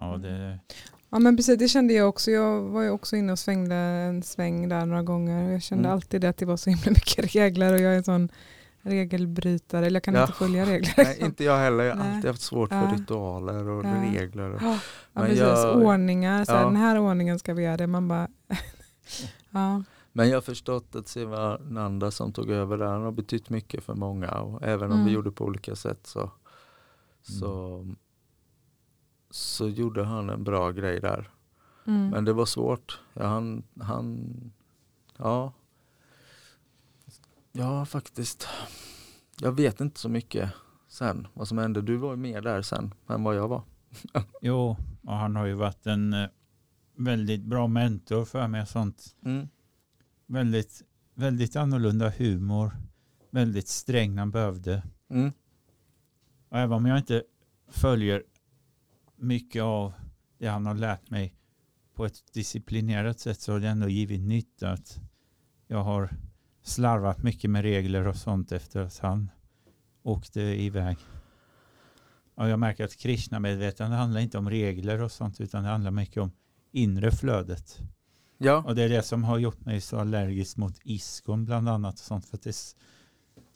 [0.00, 0.58] Ja, det,
[1.10, 2.30] Ja men precis, det kände jag också.
[2.30, 5.46] Jag var ju också inne och svängde en sväng där några gånger.
[5.48, 5.92] Och Jag kände Mm.
[5.94, 8.28] alltid det att det var så himla mycket regler och jag är en sån
[8.82, 9.86] regelbrytare.
[9.86, 10.20] Eller jag kan Ja.
[10.22, 10.92] inte följa regler.
[10.96, 11.84] Nej, inte jag heller.
[11.84, 12.82] Jag har alltid haft svårt Ja.
[12.90, 13.94] för ritualer och Ja.
[14.12, 14.50] regler.
[14.54, 14.78] Och, Ja, ja
[15.12, 15.40] Men precis.
[15.40, 16.44] jag- Ordningar.
[16.44, 16.66] Så här, Ja.
[16.66, 17.86] Den här ordningen ska vi göra det.
[17.86, 18.28] Man bara...
[19.50, 19.82] ja.
[20.12, 23.94] Men jag har förstått att Sivananda som tog över där, han har betytt mycket för
[23.94, 24.30] många.
[24.30, 25.06] Och även om Mm.
[25.06, 26.30] vi gjorde på olika sätt så,
[27.22, 27.86] så,
[29.30, 31.30] så gjorde han en bra grej där.
[31.86, 32.10] Mm.
[32.10, 33.00] Men det var svårt.
[33.14, 34.30] Ja, han, han,
[35.16, 35.52] ja.
[37.52, 38.48] Ja, faktiskt.
[39.40, 40.50] Jag vet inte så mycket
[40.88, 41.82] sen vad som hände.
[41.82, 43.62] Du var ju med där sen än vad jag var.
[44.40, 46.28] jo, och han har ju varit en eh,
[46.98, 48.62] väldigt bra mentor för mig.
[48.62, 49.16] och Sånt.
[49.24, 49.48] Mm.
[50.26, 50.82] Väldigt,
[51.14, 52.72] väldigt annorlunda humor.
[53.30, 54.82] väldigt sträng när han behövde.
[55.10, 55.32] Mm.
[56.48, 57.22] Och även om jag inte
[57.68, 58.22] följer
[59.16, 59.92] mycket av
[60.38, 61.34] det han har lärt mig
[61.94, 65.00] på ett disciplinerat sätt så har det ändå givit nytta att
[65.66, 66.10] jag har
[66.62, 69.30] slarvat mycket med regler och sånt efter att han
[70.02, 70.96] åkte iväg.
[72.34, 76.22] Och jag märker att Krishna-medvetande handlar inte om regler och sånt utan det handlar mycket
[76.22, 76.30] om
[76.72, 77.78] inre flödet.
[78.38, 81.94] Ja, Och det är det som har gjort mig så allergisk mot iskon bland annat.
[81.94, 82.56] Och sånt, för att det,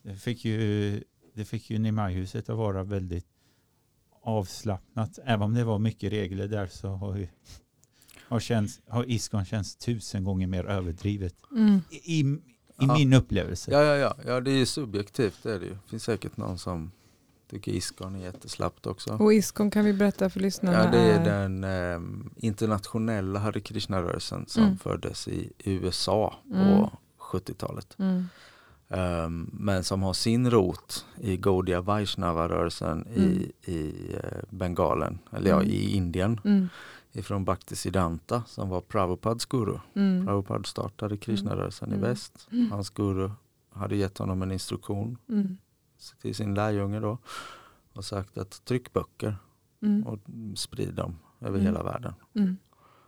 [0.02, 1.02] det fick ju,
[1.34, 3.26] det fick ju Nimaihuset att vara väldigt
[4.22, 5.18] avslappnat.
[5.24, 7.28] Även om det var mycket regler där så har, ju,
[8.28, 11.34] har, känts, har iskon känts tusen gånger mer överdrivet.
[11.50, 11.80] Mm.
[11.90, 12.20] I, i,
[12.80, 13.70] i min upplevelse.
[13.72, 14.16] ja, ja, ja.
[14.26, 15.72] ja det är subjektivt det är det ju.
[15.72, 16.90] Det finns säkert någon som
[17.52, 19.12] tycker iskon är jätteslappt också.
[19.14, 20.84] Och ISKCON kan vi berätta för lyssnarna.
[20.84, 22.00] Ja, det är den eh,
[22.46, 24.78] internationella Hare Krishna-rörelsen som Mm.
[24.78, 26.86] föddes i USA på Mm.
[27.18, 27.96] 70-talet.
[27.98, 28.24] Mm.
[28.88, 33.30] Ehm, men som har sin rot i Gaudiya Vaishnava-rörelsen Mm.
[33.30, 35.70] i, i eh, Bengalen, eller ja, Mm.
[35.70, 36.40] i Indien.
[36.44, 36.68] Mm.
[37.12, 39.78] Ifrån Bhaktisiddhanta som var Prabhupads guru.
[39.94, 40.26] Mm.
[40.26, 42.48] Prabhupada startade Krishna-rörelsen i väst.
[42.70, 43.30] Hans guru
[43.70, 45.18] hade gett honom en instruktion.
[46.22, 47.18] Till sin lärjunge då
[47.92, 49.36] och sagt att tryck böcker
[49.82, 50.06] Mm.
[50.06, 50.18] och
[50.56, 51.66] sprid dem över Mm.
[51.66, 52.14] hela världen.
[52.34, 52.56] Mm.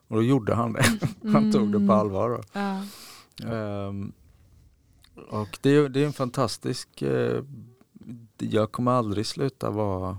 [0.08, 0.84] Och då gjorde han det.
[1.32, 2.30] Han tog det på allvar.
[2.30, 2.40] Då.
[2.52, 2.82] Ja.
[3.52, 4.12] Ehm,
[5.30, 7.42] och det, är- det är en fantastisk, eh,
[8.38, 10.18] jag kommer aldrig sluta vara,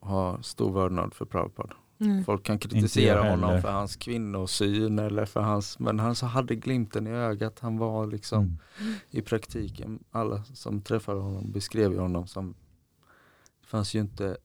[0.00, 1.74] ha stor vördnad för Prabhupada.
[2.02, 2.24] Mm.
[2.24, 7.06] Folk kan kritisera honom för hans kvinnosyn eller för hans, men han så hade glimten
[7.06, 7.58] i ögat.
[7.60, 8.42] Han var liksom
[8.80, 8.94] Mm.
[9.10, 12.54] i praktiken, alla som träffade honom beskrev ju honom som,
[13.60, 14.36] det fanns ju inte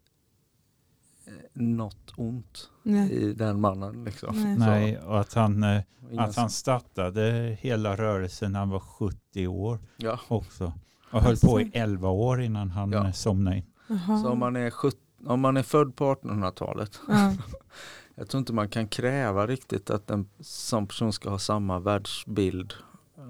[1.26, 3.12] eh, något ont Nej.
[3.12, 4.04] i den mannen.
[4.04, 4.44] Liksom.
[4.44, 4.58] Nej.
[4.58, 5.82] Nej, och att han, eh,
[6.18, 10.74] att han startade hela rörelsen när han var 70 år Ja, också.
[11.12, 11.48] Och höll Alltså.
[11.48, 13.06] på i 11 år innan han Ja.
[13.06, 13.66] eh, somnade in.
[13.90, 14.24] Jaha.
[14.24, 17.34] så om man, är sjut- om man är född på 1800-talet Ja.
[18.20, 22.74] Jag tror inte man kan kräva riktigt att en sån person ska ha samma världsbild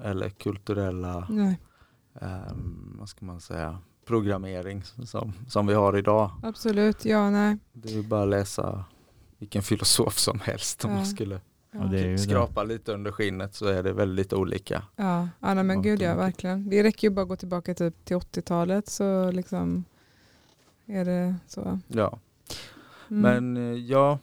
[0.03, 1.27] eller kulturella,
[2.21, 6.31] ehm, vad ska man säga, programmering som, som vi har idag.
[6.43, 7.05] absolut.
[7.05, 7.57] Ja, nej.
[7.73, 8.85] Det är bara att läsa
[9.37, 10.97] vilken filosof som helst om Ja.
[10.97, 11.79] man skulle Ja.
[11.83, 14.83] Det skrapa lite under skinnet så är det väldigt olika.
[14.95, 16.69] Ja, ja nej, men gud ja, verkligen.
[16.69, 19.83] Det räcker ju bara att gå tillbaka typ till 80-talet så liksom
[20.87, 21.79] är det så.
[21.87, 22.19] Ja.
[23.11, 23.21] Mm.
[23.21, 24.19] Men eh, ja,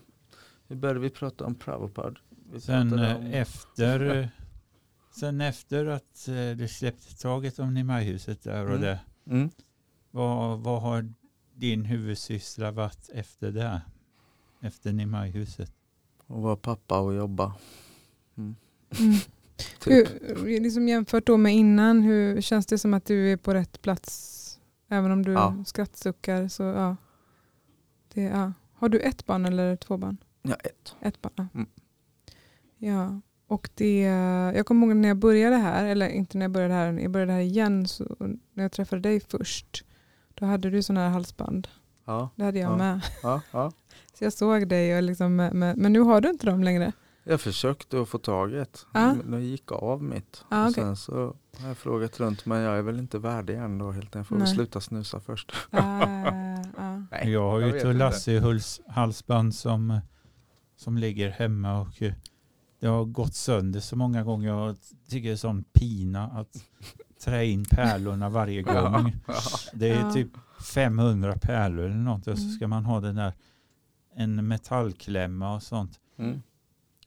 [0.68, 2.14] hur började vi prata om Prabhupada?
[2.52, 4.26] Vi Sen pratade om- eh, efter, eh,
[5.20, 8.80] sen efter att eh, det släppte taget om Nimaihuset där och Mm.
[8.80, 9.50] det, Mm.
[10.10, 11.12] vad, vad har
[11.54, 13.80] din huvudsyssla varit efter det?
[14.62, 15.72] Efter Nimaihuset?
[16.26, 17.54] Och vara pappa och jobba.
[18.36, 18.56] Mm.
[19.00, 19.14] Mm.
[19.80, 20.08] Typ.
[20.22, 23.82] Hur, liksom jämfört då med innan, hur känns det som att du är på rätt
[23.82, 24.30] plats?
[24.94, 25.54] Även om du Ja.
[25.66, 26.96] skrattsuckar så ja.
[28.14, 28.52] Det, ja.
[28.74, 30.16] Har du ett barn eller två barn?
[30.42, 30.96] Ja, ett.
[31.00, 31.32] Ett barn.
[31.36, 31.46] ja.
[31.54, 31.66] Mm.
[32.78, 34.00] Ja, och det,
[34.56, 37.32] jag kommer ihåg när jag började här, eller inte när jag började här, jag började
[37.32, 38.16] här igen, så
[38.52, 39.84] när jag träffade dig först,
[40.34, 41.68] då hade du sådana här halsband.
[42.04, 42.76] Ja, Det hade jag Ja.
[42.76, 43.00] med.
[43.22, 43.72] ja, ja.
[44.18, 46.92] Så jag såg dig, och liksom, men nu har du inte dem längre.
[47.24, 48.86] Jag försökte att få tag i ett.
[48.94, 49.14] Ja.
[49.14, 50.44] Men det gick av mitt.
[50.50, 50.84] Ja, och okej.
[50.84, 54.04] sen så har jag frågat runt men jag är väl inte värdig än då helt
[54.04, 54.14] enkelt.
[54.14, 54.54] Jag får väl Nej.
[54.54, 55.52] sluta snusa först.
[55.70, 56.02] Ah,
[56.78, 57.02] ah.
[57.10, 57.92] Nej, jag har ju ett inte.
[57.92, 58.42] Lasse
[58.88, 60.00] halsband som,
[60.76, 62.12] som ligger hemma och eh,
[62.80, 64.48] det har gått sönder så många gånger.
[64.48, 64.76] Jag
[65.08, 66.56] tycker det är sån pina att
[67.24, 69.12] trä in pärlorna varje gång.
[69.72, 70.30] Det är typ
[70.74, 72.56] 500 pärlor eller något och så Mm.
[72.56, 73.32] ska man ha den där
[74.16, 76.00] en metallklämma och sånt.
[76.18, 76.42] Mm.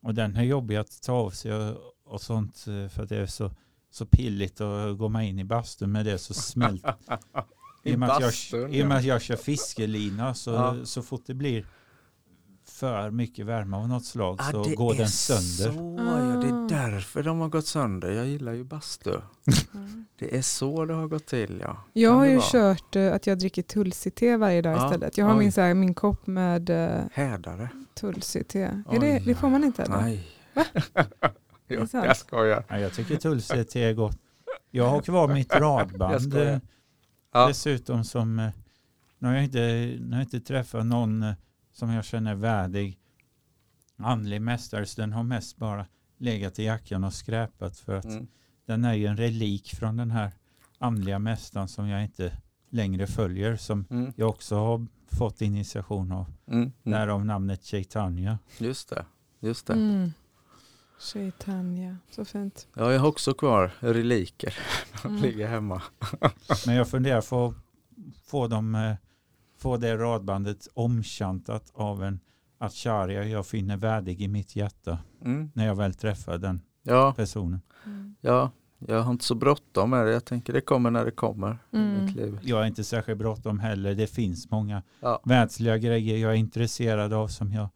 [0.07, 3.17] Och den är jobbig att ta av sig och, och sånt eh, för att det
[3.17, 3.51] är så,
[3.91, 6.95] så pilligt och går man in i bastun med det så smälter
[7.83, 10.75] I I och med att jag, i och med att jag kör fiskelina så, Ja.
[10.85, 11.65] så fort det blir
[12.79, 15.73] för mycket värme av något slag Ah, så går den sönder.
[15.77, 16.63] Så, ja, det Ah.
[16.65, 18.11] är därför de har gått sönder.
[18.11, 19.11] Jag gillar ju bastu.
[20.19, 21.77] Det är så det har gått till ja.
[21.93, 22.45] Jag Kan har ju vara?
[22.51, 25.17] kört eh, att jag dricker tulsi-te varje dag Ja, istället.
[25.17, 25.39] Jag har oj.
[25.39, 27.69] min, så här, min kopp med uh, Hädare.
[27.99, 28.61] tulsi-te.
[28.91, 30.01] Är det, det får man inte eller?
[30.01, 30.27] Nej.
[31.69, 32.05] Jo, sant.
[32.05, 32.63] jag skojar.
[32.67, 34.17] Ja, jag tycker tulsi-te är gott.
[34.71, 36.57] Jag har kvar mitt Jag radband eh,
[37.33, 37.47] Ja.
[37.47, 38.49] dessutom som, eh,
[39.19, 39.59] nu har jag inte,
[40.01, 41.33] nu har jag inte träffat någon eh,
[41.77, 42.99] som jag känner värdig
[43.97, 45.85] andlig mästare så den har mest bara
[46.17, 48.27] legat i jackan och skräpat för att Mm.
[48.65, 50.31] den är ju en relik från den här
[50.79, 52.37] andliga mästaren som jag inte
[52.69, 54.13] längre följer som Mm.
[54.15, 56.25] jag också har fått initiation av.
[56.47, 56.59] Mm.
[56.61, 56.71] Mm.
[56.83, 58.39] Därav namnet Chaitanya.
[58.57, 59.05] Just det.
[59.39, 59.73] Just det.
[59.73, 60.11] Mm.
[60.99, 62.67] Chaitanya, så fint.
[62.75, 64.53] Ja, jag har också kvar reliker.
[65.05, 65.21] Mm.
[65.21, 65.81] ligger hemma.
[66.65, 67.55] Men jag funderar på att
[68.25, 68.95] få, dem, eh,
[69.57, 72.19] få det radbandet omkantat av en
[72.57, 75.51] acharya jag finner värdig i mitt hjärta Mm.
[75.53, 77.61] när jag väl träffar den Ja, personen.
[77.85, 78.15] Mm.
[78.21, 80.11] ja, jag har inte så bråttom med det.
[80.11, 82.05] Jag tänker det kommer när det kommer i Mm.
[82.05, 82.39] mitt liv.
[82.43, 83.95] Jag är inte särskilt bråttom heller.
[83.95, 85.21] Det finns många Ja.
[85.25, 87.69] världsliga grejer jag är intresserad av som jag,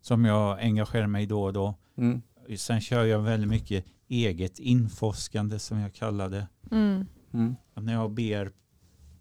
[0.00, 1.74] som jag engagerar mig i då och då.
[1.96, 2.22] Mm.
[2.56, 6.48] Sen kör jag väldigt mycket eget inforskande som jag kallar det.
[6.70, 7.06] Mm.
[7.32, 7.54] Mm.
[7.74, 8.50] När jag ber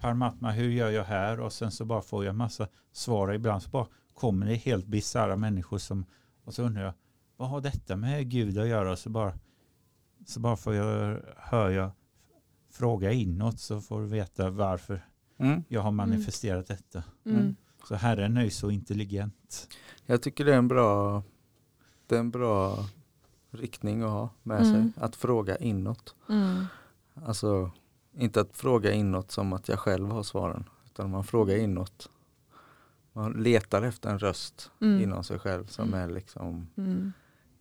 [0.03, 1.39] Paramatma, hur gör jag här?
[1.39, 3.33] Och sen så bara får jag massa svar.
[3.33, 6.05] Ibland så bara kommer det helt bisarra människor som,
[6.43, 6.93] och så undrar jag,
[7.37, 8.91] vad har detta med Gud att göra?
[8.91, 9.33] Och så bara,
[10.25, 11.91] så bara får jag, hör jag
[12.71, 15.05] fråga inåt så får du veta varför
[15.37, 15.63] Mm.
[15.67, 17.03] jag har manifesterat detta.
[17.25, 17.55] Mm.
[17.87, 19.67] Så Herren är ju så intelligent.
[20.05, 21.23] Jag tycker det är en bra,
[22.07, 22.77] det är en bra
[23.51, 24.73] riktning att ha med Mm.
[24.73, 25.03] sig.
[25.03, 26.15] Att fråga inåt.
[26.29, 26.65] Mm.
[27.25, 27.71] Alltså
[28.17, 30.69] inte att fråga inåt som att jag själv har svaren.
[30.85, 32.09] Utan man frågar inåt.
[33.13, 35.01] Man letar efter en röst Mm.
[35.03, 37.11] inom sig själv som är liksom Mm.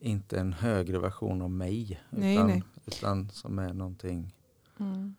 [0.00, 2.00] inte en högre version av mig.
[2.10, 2.62] Nej, utan, nej.
[2.86, 4.34] utan som är någonting,
[4.80, 5.14] Mm.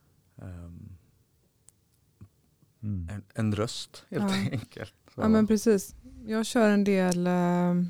[2.82, 3.08] Mm.
[3.12, 4.50] en, en röst helt Ja.
[4.52, 4.94] enkelt.
[5.16, 5.96] Så, Ja men precis.
[6.26, 7.84] Jag kör en del, eh,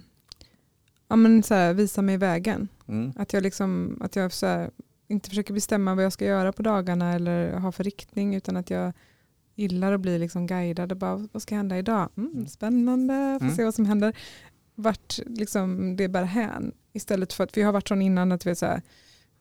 [1.08, 2.68] ja men så här, visa mig vägen.
[2.88, 4.72] mm, Att jag liksom, att jag så här,
[5.08, 8.70] inte försöker bestämma vad jag ska göra på dagarna eller ha för riktning utan att
[8.70, 8.94] jag
[9.56, 10.92] gillar att bli liksom guidad.
[10.92, 12.10] Och bara, vad ska hända idag?
[12.18, 12.48] Mm, Mm.
[12.48, 13.56] spännande, får Mm.
[13.56, 14.16] se vad som händer.
[14.76, 16.72] Vart liksom det bär hän.
[16.94, 18.82] Istället för att vi har varit sån innan att vi är så här,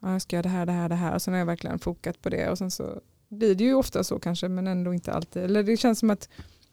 [0.01, 1.15] ja, jag ska göra det här, det här, det här.
[1.15, 2.51] Och sen har jag verkligen fokat på det.
[2.51, 5.43] Och sen så blir det ju ofta så kanske, men ändå inte alltid.
[5.43, 6.29] Eller det känns som att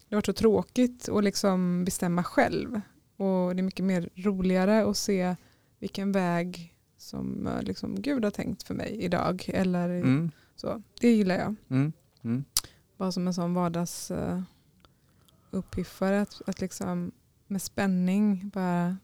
[0.08, 2.80] det har varit så tråkigt att liksom bestämma själv.
[3.16, 5.36] Och det är mycket mer roligare att se
[5.78, 9.44] vilken väg som eh, liksom Gud har tänkt för mig idag.
[9.48, 10.82] Eller mm, så.
[11.00, 11.54] Det gillar jag.
[11.68, 12.44] mm, mm.
[12.96, 14.42] Bara som en sån vardags uh,
[15.50, 16.20] uppiffare.
[16.20, 17.12] Att, att liksom
[17.46, 18.96] med spänning bara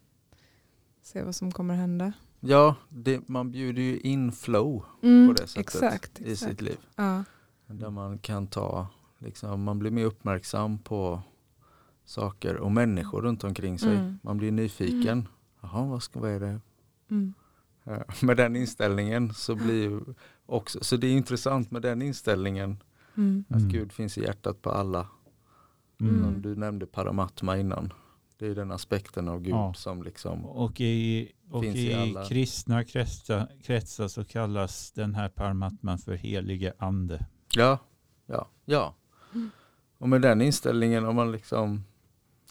[1.02, 2.12] se vad som kommer hända.
[2.40, 6.20] Ja, det, man bjuder ju in flow Mm, på det sättet exakt.
[6.20, 6.50] i exakt.
[6.50, 6.78] sitt liv.
[6.96, 7.24] Ja.
[7.66, 8.86] Där man kan ta,
[9.18, 11.22] liksom, man blir mer uppmärksam på
[12.04, 13.96] saker och människor runt omkring sig.
[13.96, 14.18] Mm.
[14.22, 15.28] Man blir nyfiken.
[15.60, 16.60] Jaha, vad, ska, vad är det?
[17.10, 17.34] Mm.
[17.86, 20.00] Ja, Med den inställningen så blir ju
[20.46, 22.82] också, så det är intressant med den inställningen
[23.16, 23.44] Mm.
[23.48, 23.68] att Mm.
[23.68, 25.08] Gud finns i hjärtat på alla.
[26.00, 26.42] Mm.
[26.42, 27.92] Du nämnde paramatma innan.
[28.38, 29.74] Det är den aspekten av Gud Ja.
[29.74, 35.14] som liksom, Och i, och Finns i i alla- kristna kretsar, kretsar så kallas den
[35.14, 37.26] här paramatman för helige ande.
[37.56, 37.78] ja,
[38.26, 38.94] ja, ja.
[39.98, 41.84] Och med den inställningen om man liksom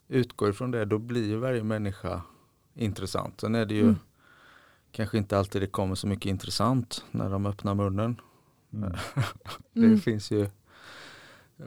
[0.07, 2.21] utgår ifrån det då blir ju varje människa
[2.75, 3.41] intressant.
[3.41, 3.95] Sen är det ju Mm.
[4.95, 8.21] Kanske inte alltid det kommer så mycket intressant när de öppnar munnen.
[8.73, 8.91] Mm.
[9.73, 9.99] Det Mm.
[9.99, 10.49] finns ju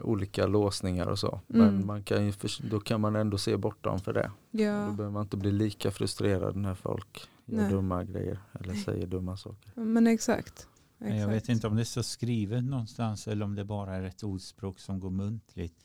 [0.03, 1.41] olika låsningar och så.
[1.49, 1.65] Mm.
[1.75, 2.33] Men man kan ju,
[2.69, 4.31] då kan man ändå se bortom för det.
[4.51, 4.73] Då Ja.
[4.73, 7.69] behöver man inte bli lika frustrerad när folk gör Nej.
[7.71, 8.83] dumma grejer eller Nej.
[8.83, 9.71] säger dumma saker.
[9.81, 10.67] Men exakt.
[10.97, 11.49] Men Jag vet Exakt.
[11.49, 14.99] inte om det är så skrivet någonstans eller om det bara är ett ordspråk som
[14.99, 15.75] går muntligt.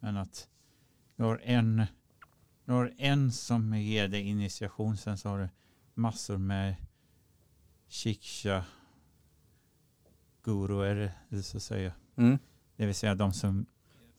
[0.00, 0.48] Men att
[1.16, 1.82] du har en,
[2.64, 5.48] du har en som ger dig initiation, sen så har du
[5.94, 6.74] massor med
[7.88, 8.64] shiksha
[10.42, 11.92] guruer, så att säga.
[12.16, 12.38] Mm.
[12.76, 13.66] Det vill säga de som,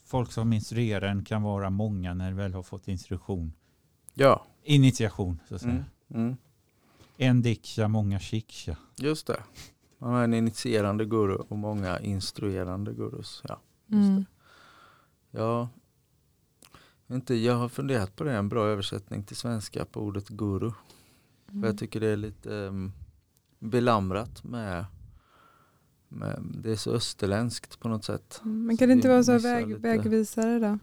[0.04, 3.54] folk som instruerar en kan vara många när du väl har fått instruktion.
[4.14, 5.74] Ja, Initiation, så att säga.
[5.74, 5.86] mm.
[6.26, 6.38] Mm.
[7.18, 8.76] En diksha, många shiksha.
[8.98, 9.44] just det.
[9.98, 13.42] Man har en initierande guru och många instruerande gurus.
[13.48, 14.16] Ja, just Mm.
[14.20, 14.26] det.
[15.40, 15.70] Ja,
[17.08, 20.30] jag vet inte, jag har funderat på det, en bra översättning till svenska på ordet
[20.30, 20.72] guru.
[21.46, 21.64] För Mm.
[21.64, 22.92] jag tycker det är lite um,
[23.60, 24.86] belamrat med,
[26.08, 28.42] med, det är så österländskt på något sätt.
[28.44, 28.66] Mm.
[28.66, 29.80] Men kan det inte vara så väg, lite.
[29.82, 30.80] vägvisare då?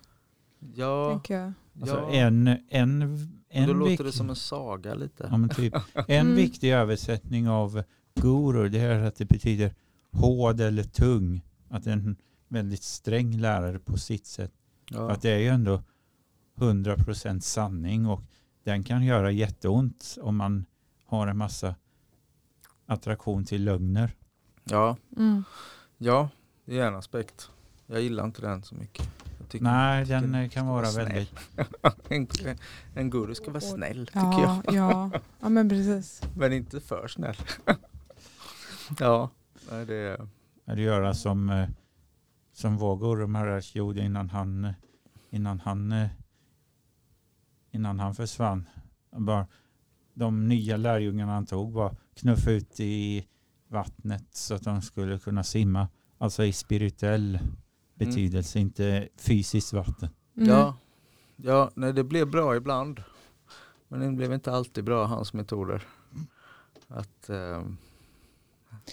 [0.74, 1.52] Ja, Tänker jag.
[1.80, 2.10] Alltså ja.
[2.10, 3.02] en, en,
[3.48, 5.28] en då låter vik- det som en saga lite.
[5.30, 5.74] Ja, men typ.
[5.94, 6.34] En Mm.
[6.36, 7.82] viktig översättning av
[8.14, 9.74] guru det är att det betyder
[10.12, 11.42] hård eller tung.
[11.68, 12.16] Att det är en
[12.48, 14.52] väldigt sträng lärare på sitt sätt.
[14.90, 15.10] Ja.
[15.10, 15.82] att det är ju ändå
[16.56, 18.22] 100% sanning och
[18.64, 20.64] den kan göra jätteont om man
[21.07, 21.74] har en massa
[22.87, 24.14] attraktion till lögner.
[24.64, 24.97] Ja.
[25.16, 25.45] Mm.
[25.99, 26.28] ja,
[26.64, 27.51] det är en aspekt.
[27.87, 29.09] Jag gillar inte den så mycket.
[29.39, 31.07] Jag tycker- Nej, tycker den eh, kan vara snäll.
[31.07, 31.34] väldigt...
[32.09, 32.57] En,
[32.95, 34.74] en guru ska vara snäll tycker Ja, jag.
[34.74, 35.11] ja.
[35.41, 36.22] ja, men precis.
[36.37, 37.37] Men inte för snäll.
[38.99, 39.30] ja,
[39.87, 40.28] det är...
[40.64, 41.68] att göra som, eh,
[42.53, 44.72] som vår Guru Maharaj gjorde innan han, eh,
[45.30, 46.09] innan han,
[47.70, 48.66] innan han försvann.
[49.16, 49.47] Bara,
[50.14, 53.26] de nya lärjungarna han tog var knuffa ut i,
[53.68, 55.88] vattnet så att de skulle kunna simma.
[56.18, 57.38] Alltså i spirituell
[57.94, 60.08] betydelse, inte fysiskt vatten.
[60.36, 60.48] Mm.
[60.48, 60.76] Ja,
[61.36, 63.02] ja nej, det blev bra ibland.
[63.88, 65.82] Men det blev inte alltid bra, hans metoder.
[66.88, 67.62] Att, eh,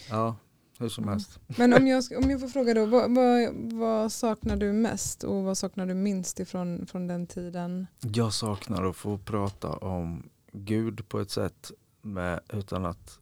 [0.10, 0.36] ja,
[0.80, 1.12] hur som Mm.
[1.14, 1.40] helst.
[1.58, 5.44] Men om jag, om jag får fråga då, vad, vad, vad saknar du mest och
[5.44, 7.88] vad saknar du minst ifrån från den tiden?
[8.00, 11.72] Jag saknar att få prata om Gud på ett sätt
[12.04, 13.20] med, utan att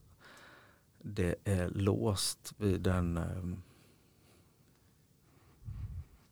[1.02, 3.58] det är låst vid en, eh,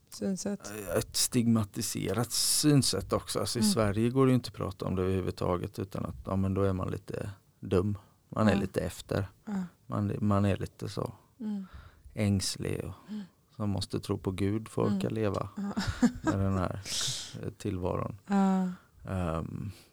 [0.09, 0.71] Synsätt?
[0.97, 3.39] ett stigmatiserat synsätt också.
[3.39, 3.71] Alltså I Mm.
[3.73, 6.73] Sverige går det inte att prata om det överhuvudtaget utan att ja, men då är
[6.73, 7.97] man lite dum.
[8.29, 8.59] Man är Ja.
[8.59, 9.27] lite efter.
[9.45, 9.63] Ja.
[9.87, 11.65] Man, man är lite så Mm.
[12.13, 13.21] ängslig och Mm.
[13.55, 15.13] som måste tro på Gud för att orka Mm.
[15.13, 15.49] leva
[16.23, 16.81] med den här
[17.57, 18.17] tillvaron.
[18.27, 19.43] Ja.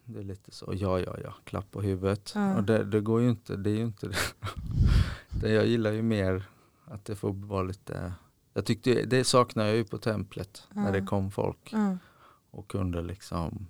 [0.09, 2.33] Det är lite så, ja ja ja, klapp på huvudet.
[2.35, 2.57] Ja.
[2.57, 4.17] Och det, det går ju inte, det är ju inte det.
[5.41, 5.51] det.
[5.53, 6.45] Jag gillar ju mer
[6.85, 8.13] att det får vara lite,
[8.55, 11.07] jag tyckte, det saknar jag ju på templet när det Ja.
[11.07, 11.97] kom folk Ja.
[12.51, 13.67] och kunde liksom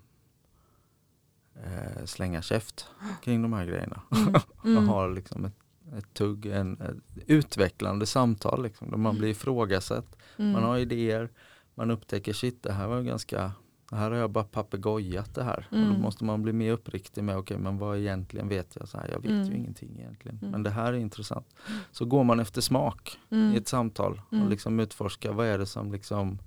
[1.65, 2.87] eh, slänga käft
[3.23, 4.03] kring de här grejerna.
[4.17, 4.35] Mm.
[4.59, 4.89] och Mm.
[4.89, 5.55] ha liksom ett,
[5.99, 10.17] ett tugg, en, ett utvecklande samtal liksom, där man blir ifrågasatt.
[10.37, 10.53] Mm.
[10.53, 11.31] Man har idéer,
[11.75, 13.53] man upptäcker shit det här var ganska,
[13.91, 15.67] här har jag bara papegojat det här.
[15.71, 15.93] Och Mm.
[15.93, 18.89] då måste man bli mer uppriktig med, okej men vad egentligen vet jag?
[18.89, 19.45] Så här, jag vet Mm.
[19.51, 20.39] ju ingenting egentligen.
[20.39, 20.51] Mm.
[20.51, 21.47] Men det här är intressant.
[21.93, 23.55] Så går man efter smak Mm.
[23.55, 24.45] i ett samtal Mm.
[24.45, 26.39] och liksom utforskar vad är det som liksom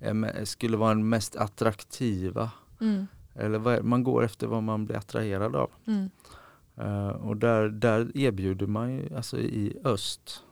[0.00, 2.50] är, skulle vara den mest attraktiva.
[2.80, 3.06] Mm.
[3.34, 5.70] Eller vad man går efter vad man blir attraherad av.
[5.86, 6.10] Mm.
[6.76, 10.44] Eh, och där, där erbjuder man ju, alltså i öst,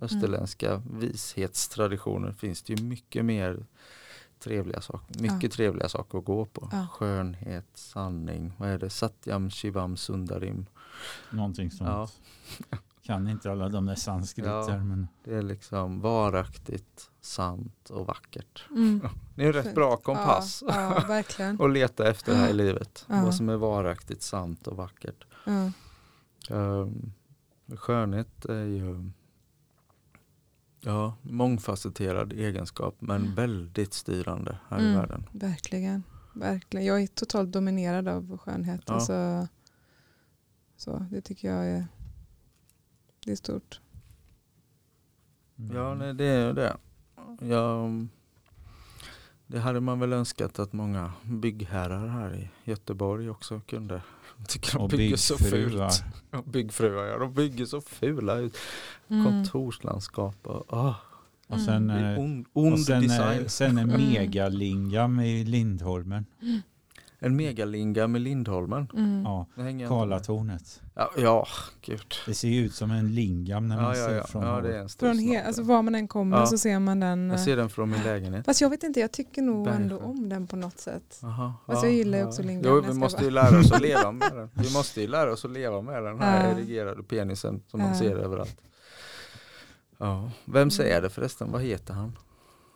[0.00, 0.98] österländska Mm.
[1.00, 3.66] vishetstraditioner finns det ju mycket mer
[4.42, 6.68] trevliga saker, mycket trevliga saker att gå på.
[6.72, 6.86] Ja.
[6.92, 8.90] Skönhet, sanning, vad är det?
[8.90, 10.66] Satyam, Shivam, Sundarim.
[11.30, 11.90] Någonting sånt.
[12.70, 12.76] Ja.
[13.02, 14.50] Kan inte alla de där sanskriter.
[14.50, 15.06] Ja.
[15.24, 18.64] Det är liksom varaktigt, sant och vackert.
[18.70, 19.00] Mm.
[19.34, 19.74] Det är en rätt Fint.
[19.74, 21.60] bra kompass Ja, ja, verkligen.
[21.60, 23.06] att leta efter här i livet.
[23.08, 23.22] Ja.
[23.24, 25.24] Vad som är varaktigt, sant och vackert.
[25.44, 25.70] Ja.
[26.50, 27.12] Um,
[27.76, 29.10] skönhet är ju
[30.84, 33.34] ja, mångfacetterad egenskap men Mm.
[33.34, 34.96] väldigt styrande här i Mm.
[34.98, 35.26] världen.
[35.32, 36.02] Verkligen.
[36.34, 36.86] Verkligen.
[36.86, 38.80] Jag är totalt dominerad av skönhet.
[38.86, 38.94] Ja.
[38.94, 39.48] Alltså,
[40.76, 41.86] så, det tycker jag är,
[43.24, 43.80] det är stort.
[45.58, 45.76] mm.
[45.76, 46.76] Ja, nej, det är ju det.
[47.40, 47.88] Ja,
[49.52, 53.94] det hade man väl önskat att många byggherrar här i Göteborg också kunde.
[54.38, 56.04] Jag tycker de Och bygger så fult.
[56.30, 57.18] Ja, Byggfruar, ja.
[57.18, 58.56] De bygger så fula ut.
[59.08, 59.24] Mm.
[59.24, 60.94] Kontorslandskap och ah,
[61.46, 63.40] Och sen, det eh, är ond, ond och sen, design.
[63.40, 64.08] eh, sen en Mm.
[64.12, 66.26] megalingam i Lindholmen.
[67.24, 68.88] En megalinga med Lindholmen.
[68.94, 69.22] Mm.
[69.24, 69.46] Ja.
[69.88, 70.80] Karlatornet.
[70.94, 71.46] Ja, ja,
[71.80, 72.14] gud.
[72.26, 74.24] Det ser ju ut som en lingam när man Ja, ser ja.
[74.24, 75.42] från ja det är en Från he, ja.
[75.42, 76.46] alltså var man än kommer Ja.
[76.46, 77.30] så ser man den.
[77.30, 78.44] Jag eh, ser den från min lägenhet.
[78.46, 80.10] Fast jag vet inte, jag tycker nog ändå Bergsjö.
[80.10, 81.20] om den på något sätt.
[81.22, 84.12] Aha, Fast jag gillar ju också lingon, Jo, vi måste ju lära oss att leva
[84.12, 84.50] med den.
[84.54, 86.56] Vi måste ju lära oss att leva med den här Ja.
[86.58, 87.86] erigerade penisen som Ja.
[87.86, 88.60] man ser överallt.
[89.98, 90.30] Ja.
[90.44, 91.52] Vem säger det förresten?
[91.52, 92.18] Vad heter han?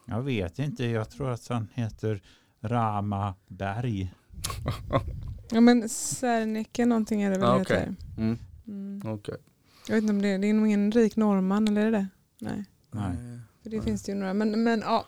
[0.06, 2.22] Jag vet inte, jag tror att han heter
[2.60, 4.14] Rama Berg.
[5.50, 7.78] Ja men Serneke någonting är det väl det okej.
[7.78, 7.94] heter.
[8.18, 8.38] Mm.
[8.66, 9.02] Mm.
[9.14, 9.36] Okej.
[9.88, 11.98] Jag vet inte om det är, det är nog ingen rik norrman eller är det
[11.98, 12.08] det?
[12.38, 12.64] Nej.
[12.90, 13.16] Nej.
[13.62, 13.84] För det Nej.
[13.84, 14.34] finns det ju några.
[14.34, 15.06] Men, men ja,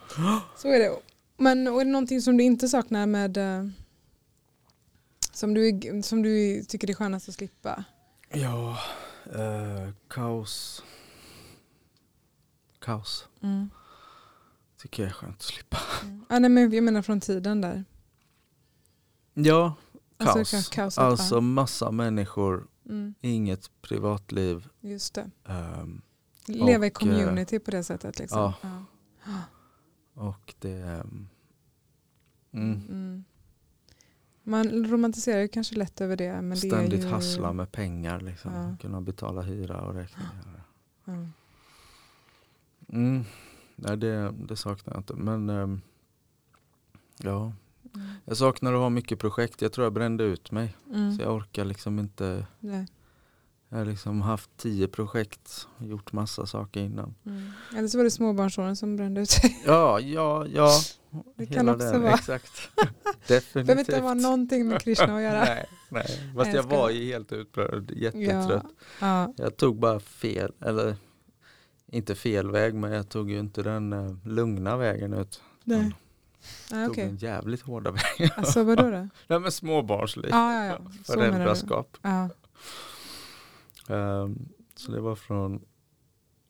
[0.57, 0.91] så är det.
[1.37, 3.67] Men och är det någonting som du inte saknar med eh,
[5.33, 7.83] som du, som du tycker är skönast att slippa?
[8.33, 8.77] Ja,
[9.25, 10.83] eh, kaos.
[12.79, 13.27] Kaos.
[13.41, 13.69] Mm.
[14.81, 15.77] Tycker jag är skönt att slippa.
[16.03, 16.25] Mm.
[16.29, 17.85] Ja, nej, men jag menar från tiden där.
[19.43, 19.75] Ja,
[20.17, 20.35] kaos.
[20.35, 21.41] Alltså, ka- kaoset, Alltså ja.
[21.41, 24.67] massa människor, Mm, inget privatliv.
[24.81, 25.29] just det.
[25.45, 26.01] ehm,
[26.45, 28.19] Leva i Och, eh, community på det sättet.
[28.19, 28.39] Liksom.
[28.39, 28.53] ja.
[29.25, 29.41] Ja.
[30.13, 30.71] och det...
[30.81, 31.29] ehm,
[32.51, 33.23] Mm, Mm.
[34.43, 36.41] Man romantiserar ju kanske lätt över det.
[36.41, 37.13] Men ständigt det är ju...
[37.13, 38.19] hassla med pengar.
[38.19, 38.53] Liksom.
[38.53, 38.75] Ja.
[38.81, 40.63] Kunna betala hyra och räkningar.
[41.05, 41.13] Ja.
[42.89, 43.23] Mm.
[43.75, 45.13] Nej, det, det saknar jag inte.
[45.13, 45.81] Men ehm,
[47.17, 47.53] ja,
[47.95, 48.07] Mm.
[48.25, 49.61] jag saknar att ha mycket projekt.
[49.61, 50.75] Jag tror jag brände ut mig.
[50.93, 51.17] Mm.
[51.17, 52.45] Så jag orkar liksom inte.
[52.59, 52.87] Nej.
[53.69, 55.67] Jag har liksom haft tio projekt.
[55.79, 57.15] Gjort massa saker innan.
[57.25, 57.51] Mm.
[57.77, 59.61] Eller så var det småbarnsåren som brände ut sig.
[59.65, 60.71] Ja, ja, ja.
[61.35, 62.13] Det kan Hela också den, vara.
[62.13, 62.69] Exakt.
[63.27, 63.53] Definitivt.
[63.53, 65.39] Det behöver inte vara någonting med Krishna att göra.
[65.45, 66.33] nej, nej.
[66.35, 67.91] Fast jag jag var ju helt utbränd.
[67.91, 68.65] Jättetrött.
[69.01, 69.33] Ja.
[69.37, 70.95] Jag tog bara fel, eller
[71.91, 75.41] inte fel väg men jag tog ju inte den eh, lugna vägen ut.
[75.63, 75.95] Nej.
[76.69, 78.29] Jag Nej, tog den jävligt hårda vägen.
[78.35, 78.89] Alltså vadå då?
[79.27, 80.29] Nej men småbarnsliv.
[80.31, 80.91] Ja, ja, ja.
[81.03, 81.97] Föräldraskap.
[82.01, 82.29] Ja.
[83.87, 85.61] Ehm, Så det var från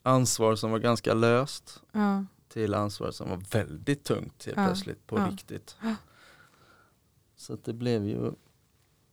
[0.03, 2.25] ansvar som var ganska löst Ja.
[2.47, 5.27] till ansvar som var väldigt tungt helt Ja, plötsligt på ja.
[5.31, 5.77] riktigt.
[7.35, 8.31] Så det blev ju,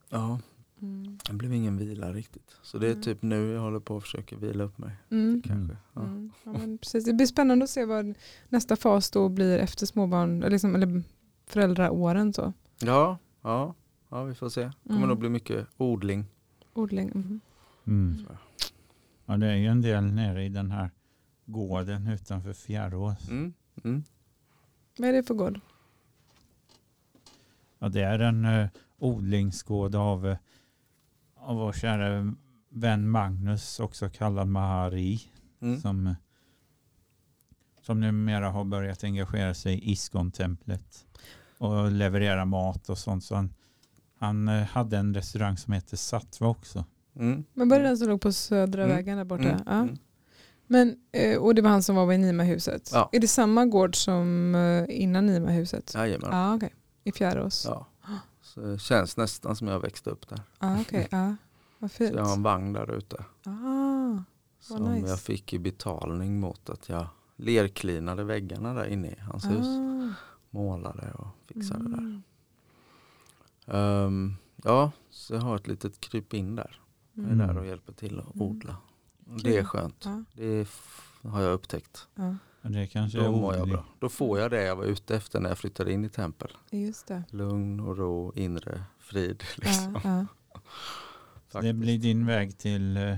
[0.09, 0.39] ja,
[0.81, 1.17] Mm.
[1.27, 2.55] det blev ingen vila riktigt.
[2.61, 3.01] Så det är Mm.
[3.03, 4.91] typ nu jag håller på att försöka vila upp mig.
[5.11, 5.41] Mm.
[5.45, 5.77] Kanske.
[5.93, 6.01] Ja.
[6.01, 6.31] Mm.
[6.43, 7.05] Ja, men precis.
[7.05, 8.13] Det blir spännande att se vad
[8.49, 11.03] nästa fas då blir efter småbarn, eller, liksom, eller
[11.45, 12.33] föräldraåren.
[12.33, 12.53] Så.
[12.79, 13.73] Ja, ja,
[14.09, 14.61] ja, vi får se.
[14.63, 15.09] Det kommer Mm.
[15.09, 16.25] nog bli mycket odling.
[16.73, 17.07] Odling.
[17.13, 17.39] mhm.
[17.87, 18.25] Mm.
[19.25, 20.91] Ja, det är ju en del nere i den här
[21.45, 23.29] gården utanför Fjärås.
[23.29, 23.53] Mm.
[23.83, 24.03] Mm.
[24.97, 25.59] Vad är det för gård?
[27.79, 28.67] Ja, det är en uh,
[28.99, 30.37] odlingsgård av, eh,
[31.47, 32.33] av vår kära
[32.69, 35.19] vän Magnus, också kallad Mahari,
[35.61, 35.81] Mm.
[35.81, 36.15] som,
[37.81, 41.05] som numera har börjat engagera sig i Iskon-templet
[41.57, 43.23] och leverera mat och sånt.
[43.23, 43.53] Så han,
[44.19, 46.85] han eh, hade en restaurang som heter Sattva också.
[47.15, 47.43] Mm.
[47.53, 48.95] Men var det den som låg på Södra Mm.
[48.95, 49.43] vägen där borta?
[49.43, 49.61] Mm.
[49.65, 49.71] Ja.
[49.73, 49.97] Mm.
[50.67, 52.89] Men, eh, och det var han som var vid Nima-huset?
[52.93, 53.09] Ja.
[53.11, 55.93] Är det samma gård som eh, innan Nima-huset?
[55.95, 56.29] Jajamän.
[56.31, 56.73] Ja, okej.
[57.03, 57.65] I Fjärås?
[57.69, 57.87] Ja.
[58.57, 60.41] Så det känns nästan som jag växte upp där.
[60.59, 61.07] Ja, okej.
[61.11, 61.35] Ja.
[61.79, 62.15] Vad Så fint.
[62.15, 63.25] jag har en vagn där ute.
[63.45, 64.23] Ah,
[64.59, 65.07] Som nice.
[65.09, 69.65] jag fick i betalning mot att jag lerklinade väggarna där inne i hans hus.
[69.67, 70.13] ah.
[70.49, 71.97] Målade och fixade där.
[71.97, 72.21] Mm.
[73.65, 76.81] Ehm, ja, så jag har ett litet krypin där.
[77.13, 77.47] Jag är Mm.
[77.47, 78.47] där och hjälper till att Mm.
[78.47, 78.75] odla.
[79.31, 80.05] Och Det är skönt.
[80.05, 80.67] Ja, Det
[81.23, 82.07] har jag upptäckt.
[82.15, 83.85] Ja, Det kanske Då mår jag bra.
[83.99, 86.51] Då får jag det jag var ute efter när jag flyttade in i tempel.
[86.71, 87.23] just det.
[87.29, 89.43] Lugn och ro, inre frid.
[89.55, 89.99] Liksom.
[90.03, 90.25] Ja,
[91.53, 91.61] ja.
[91.61, 93.15] Det blir din väg till, eh,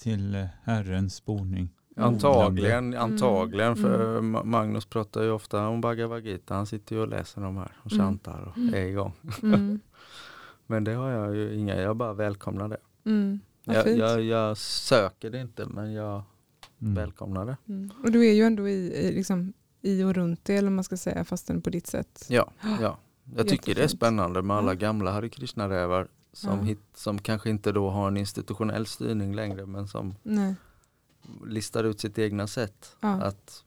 [0.00, 1.70] till eh, Herrens boning.
[1.96, 3.82] Antagligen, antagligen Mm.
[3.82, 6.54] för Ma- Magnus pratar ju ofta om Bhagavad Gita.
[6.54, 8.06] Han sitter ju och läser de här och Mm.
[8.06, 8.74] chantar och Mm.
[8.74, 9.12] är igång.
[9.42, 9.80] Mm.
[10.66, 12.76] Men det har jag ju inga, jag bara välkomnar det.
[13.04, 13.40] Mm.
[13.64, 16.22] Jag, jag, jag söker det inte men jag
[16.82, 16.94] Mm.
[16.94, 17.56] välkomnar det.
[17.68, 17.90] Mm.
[18.04, 19.52] Och du är ju ändå i, i, liksom,
[19.82, 22.26] i och runt det, eller man ska säga, fastän på ditt sätt.
[22.28, 22.50] Ja,
[22.80, 22.98] ja.
[23.36, 26.64] Jag tycker det är spännande med alla gamla Hare Krishna-rävar som, Ja.
[26.64, 30.54] hit, som kanske inte då har en institutionell styrning längre men som Nej.
[31.46, 33.08] listar ut sitt egna sätt Ja.
[33.08, 33.64] att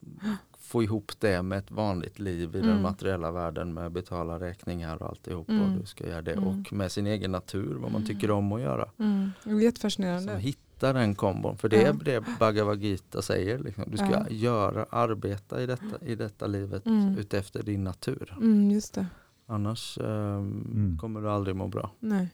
[0.60, 2.82] få ihop det med ett vanligt liv i den Mm.
[2.82, 5.62] materiella världen med betala räkningar och alltihop Mm.
[5.74, 6.48] och du ska göra det Mm.
[6.48, 8.90] och med sin egen natur vad man tycker om att göra.
[9.00, 9.32] Mm.
[9.44, 10.34] Det är jättefascinerande.
[10.80, 13.60] Som hittar den kombon för det är det Bhagavad Gita säger.
[13.60, 13.84] Liksom.
[13.92, 14.26] Du ska Ja.
[14.30, 17.18] göra, arbeta i detta, i detta livet Mm.
[17.18, 18.34] utefter din natur.
[18.38, 19.06] Mm, just det.
[19.48, 20.98] Annars Mm.
[21.02, 21.92] kommer du aldrig må bra.
[22.00, 22.30] Nej.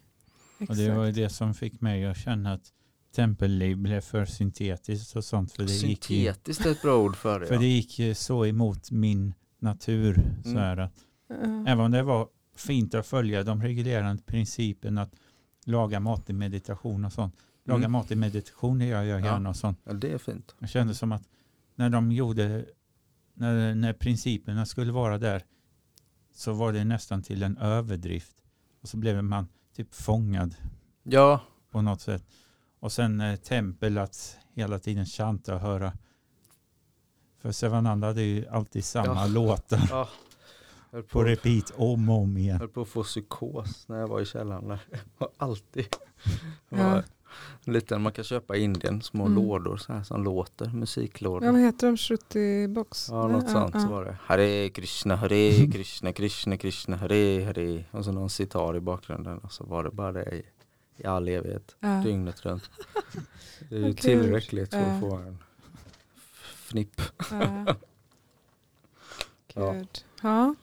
[0.55, 0.79] Och Exakt.
[0.79, 2.71] det var ju det som fick mig att känna att
[3.15, 5.51] tempelliv blev för syntetiskt och sånt.
[5.51, 7.45] För det gick ju, Syntetiskt är ett bra ord för det.
[7.45, 7.59] för ja.
[7.59, 10.21] det gick ju så emot min natur.
[10.43, 10.61] Så Mm.
[10.61, 10.93] här att,
[11.29, 11.35] Ja.
[11.67, 15.13] även om det var fint att följa de reglerande principerna att
[15.65, 17.35] laga mat i meditation och sånt.
[17.65, 17.91] Laga Mm.
[17.91, 19.25] mat i meditation det gör jag Ja.
[19.25, 19.79] gärna och sånt.
[19.83, 20.55] Ja, det är fint.
[20.59, 21.23] Jag kände som att
[21.75, 22.65] när de gjorde,
[23.33, 25.43] när, när principerna skulle vara där
[26.33, 28.35] så var det nästan till en överdrift.
[28.81, 30.55] Och så blev man typ fångad
[31.03, 31.41] Ja,
[31.71, 32.23] på något sätt.
[32.79, 35.93] Och sen eh, tempel att hela tiden chanta och höra.
[37.41, 39.27] För Sevananda hade ju alltid samma Ja.
[39.27, 40.09] låtar ja.
[40.91, 42.57] På på, repeat om och om igen.
[42.59, 44.67] höll på att få psykos när jag var i källaren.
[44.67, 44.79] Där.
[45.37, 45.85] Alltid.
[46.69, 46.77] Ja.
[46.77, 47.03] var
[47.63, 49.35] liten, man kan köpa i Indien, små Mm.
[49.43, 51.45] lådor så här, som låter, musiklådor.
[51.45, 51.97] Ja, vad heter de?
[51.97, 53.07] Shruti box?
[53.11, 54.17] Ja, något sånt så var det.
[54.23, 57.83] Hare Krishna, Hare Krishna, Krishna Krishna, Hare Hare.
[57.91, 60.43] Och så någon sitar i bakgrunden och så var det bara det i,
[60.97, 61.87] i all evighet, Ja.
[62.05, 62.69] dygnet runt.
[63.69, 63.95] Det är ju kul.
[63.95, 64.85] tillräckligt för Ja.
[64.85, 65.37] att få en
[66.69, 67.01] fnipp.
[67.31, 67.65] Ja.
[69.55, 69.71] Ja.
[69.71, 70.03] Gud.
[70.21, 70.55] Ja.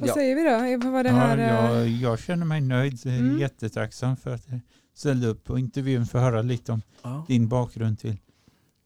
[0.00, 0.14] Vad Ja.
[0.14, 0.84] säger vi då?
[0.84, 1.38] Vad var det Ja, här?
[1.38, 2.98] eh, jag, jag känner mig nöjd.
[3.04, 3.38] Jag Mm.
[3.38, 4.46] Jättetacksam för att
[4.94, 7.24] ställde upp på intervjun för att höra lite om Ja.
[7.28, 8.16] din bakgrund till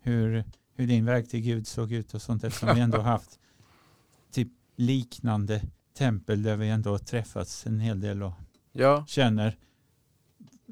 [0.02, 0.44] hur,
[0.74, 3.38] hur din väg till Gud såg ut och sånt eftersom vi ändå haft
[4.30, 5.62] typ liknande
[5.98, 8.32] tempel där vi ändå har träffats en hel del och
[8.72, 9.56] Ja, känner,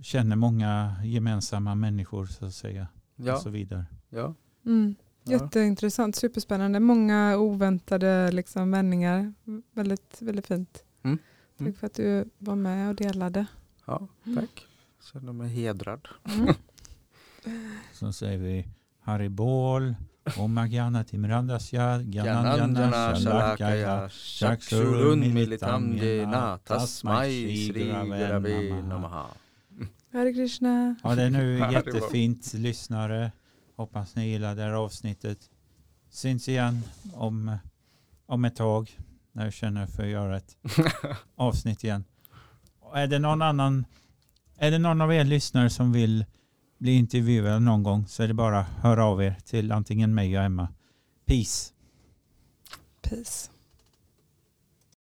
[0.02, 3.84] känner många gemensamma människor så att säga och ja, så vidare.
[4.10, 4.34] ja.
[4.66, 4.94] Mm.
[5.28, 6.80] Jätteintressant, superspännande.
[6.80, 9.32] Många oväntade liksom, vändningar.
[9.72, 10.84] Väldigt, väldigt fint.
[11.02, 11.18] Mm.
[11.18, 11.74] Tack Mm.
[11.74, 13.46] för att du var med och delade.
[13.86, 14.36] ja Mm.
[14.36, 14.66] tack.
[15.12, 16.08] Känner mig hedrad.
[16.24, 16.54] Mm.
[17.92, 18.68] Så säger vi
[19.00, 19.94] Haribol,
[20.36, 27.30] Om Agyana Timrandasya, Gananjana Gananjana Shalakaya Shalakaya, Chakshurun Militam Jena Tasmai
[27.68, 29.26] Shri Gurave Namaha.
[30.12, 30.94] Hare Krishna.
[31.02, 33.32] Ja, det är nu jättefint lyssnare.
[33.76, 35.50] Hoppas ni gillar det här avsnittet.
[36.10, 36.82] Syns igen
[37.12, 37.56] om,
[38.26, 38.98] om ett tag
[39.32, 40.56] när jag känner för att göra ett
[41.36, 42.04] avsnitt igen.
[42.80, 43.84] Och Är det någon annan,
[44.58, 46.24] är det någon av er lyssnare som vill
[46.78, 50.38] bli intervjuad någon gång så är det bara att höra av er till antingen mig
[50.38, 50.68] och Emma.
[51.26, 51.72] Peace!
[53.02, 53.50] Peace.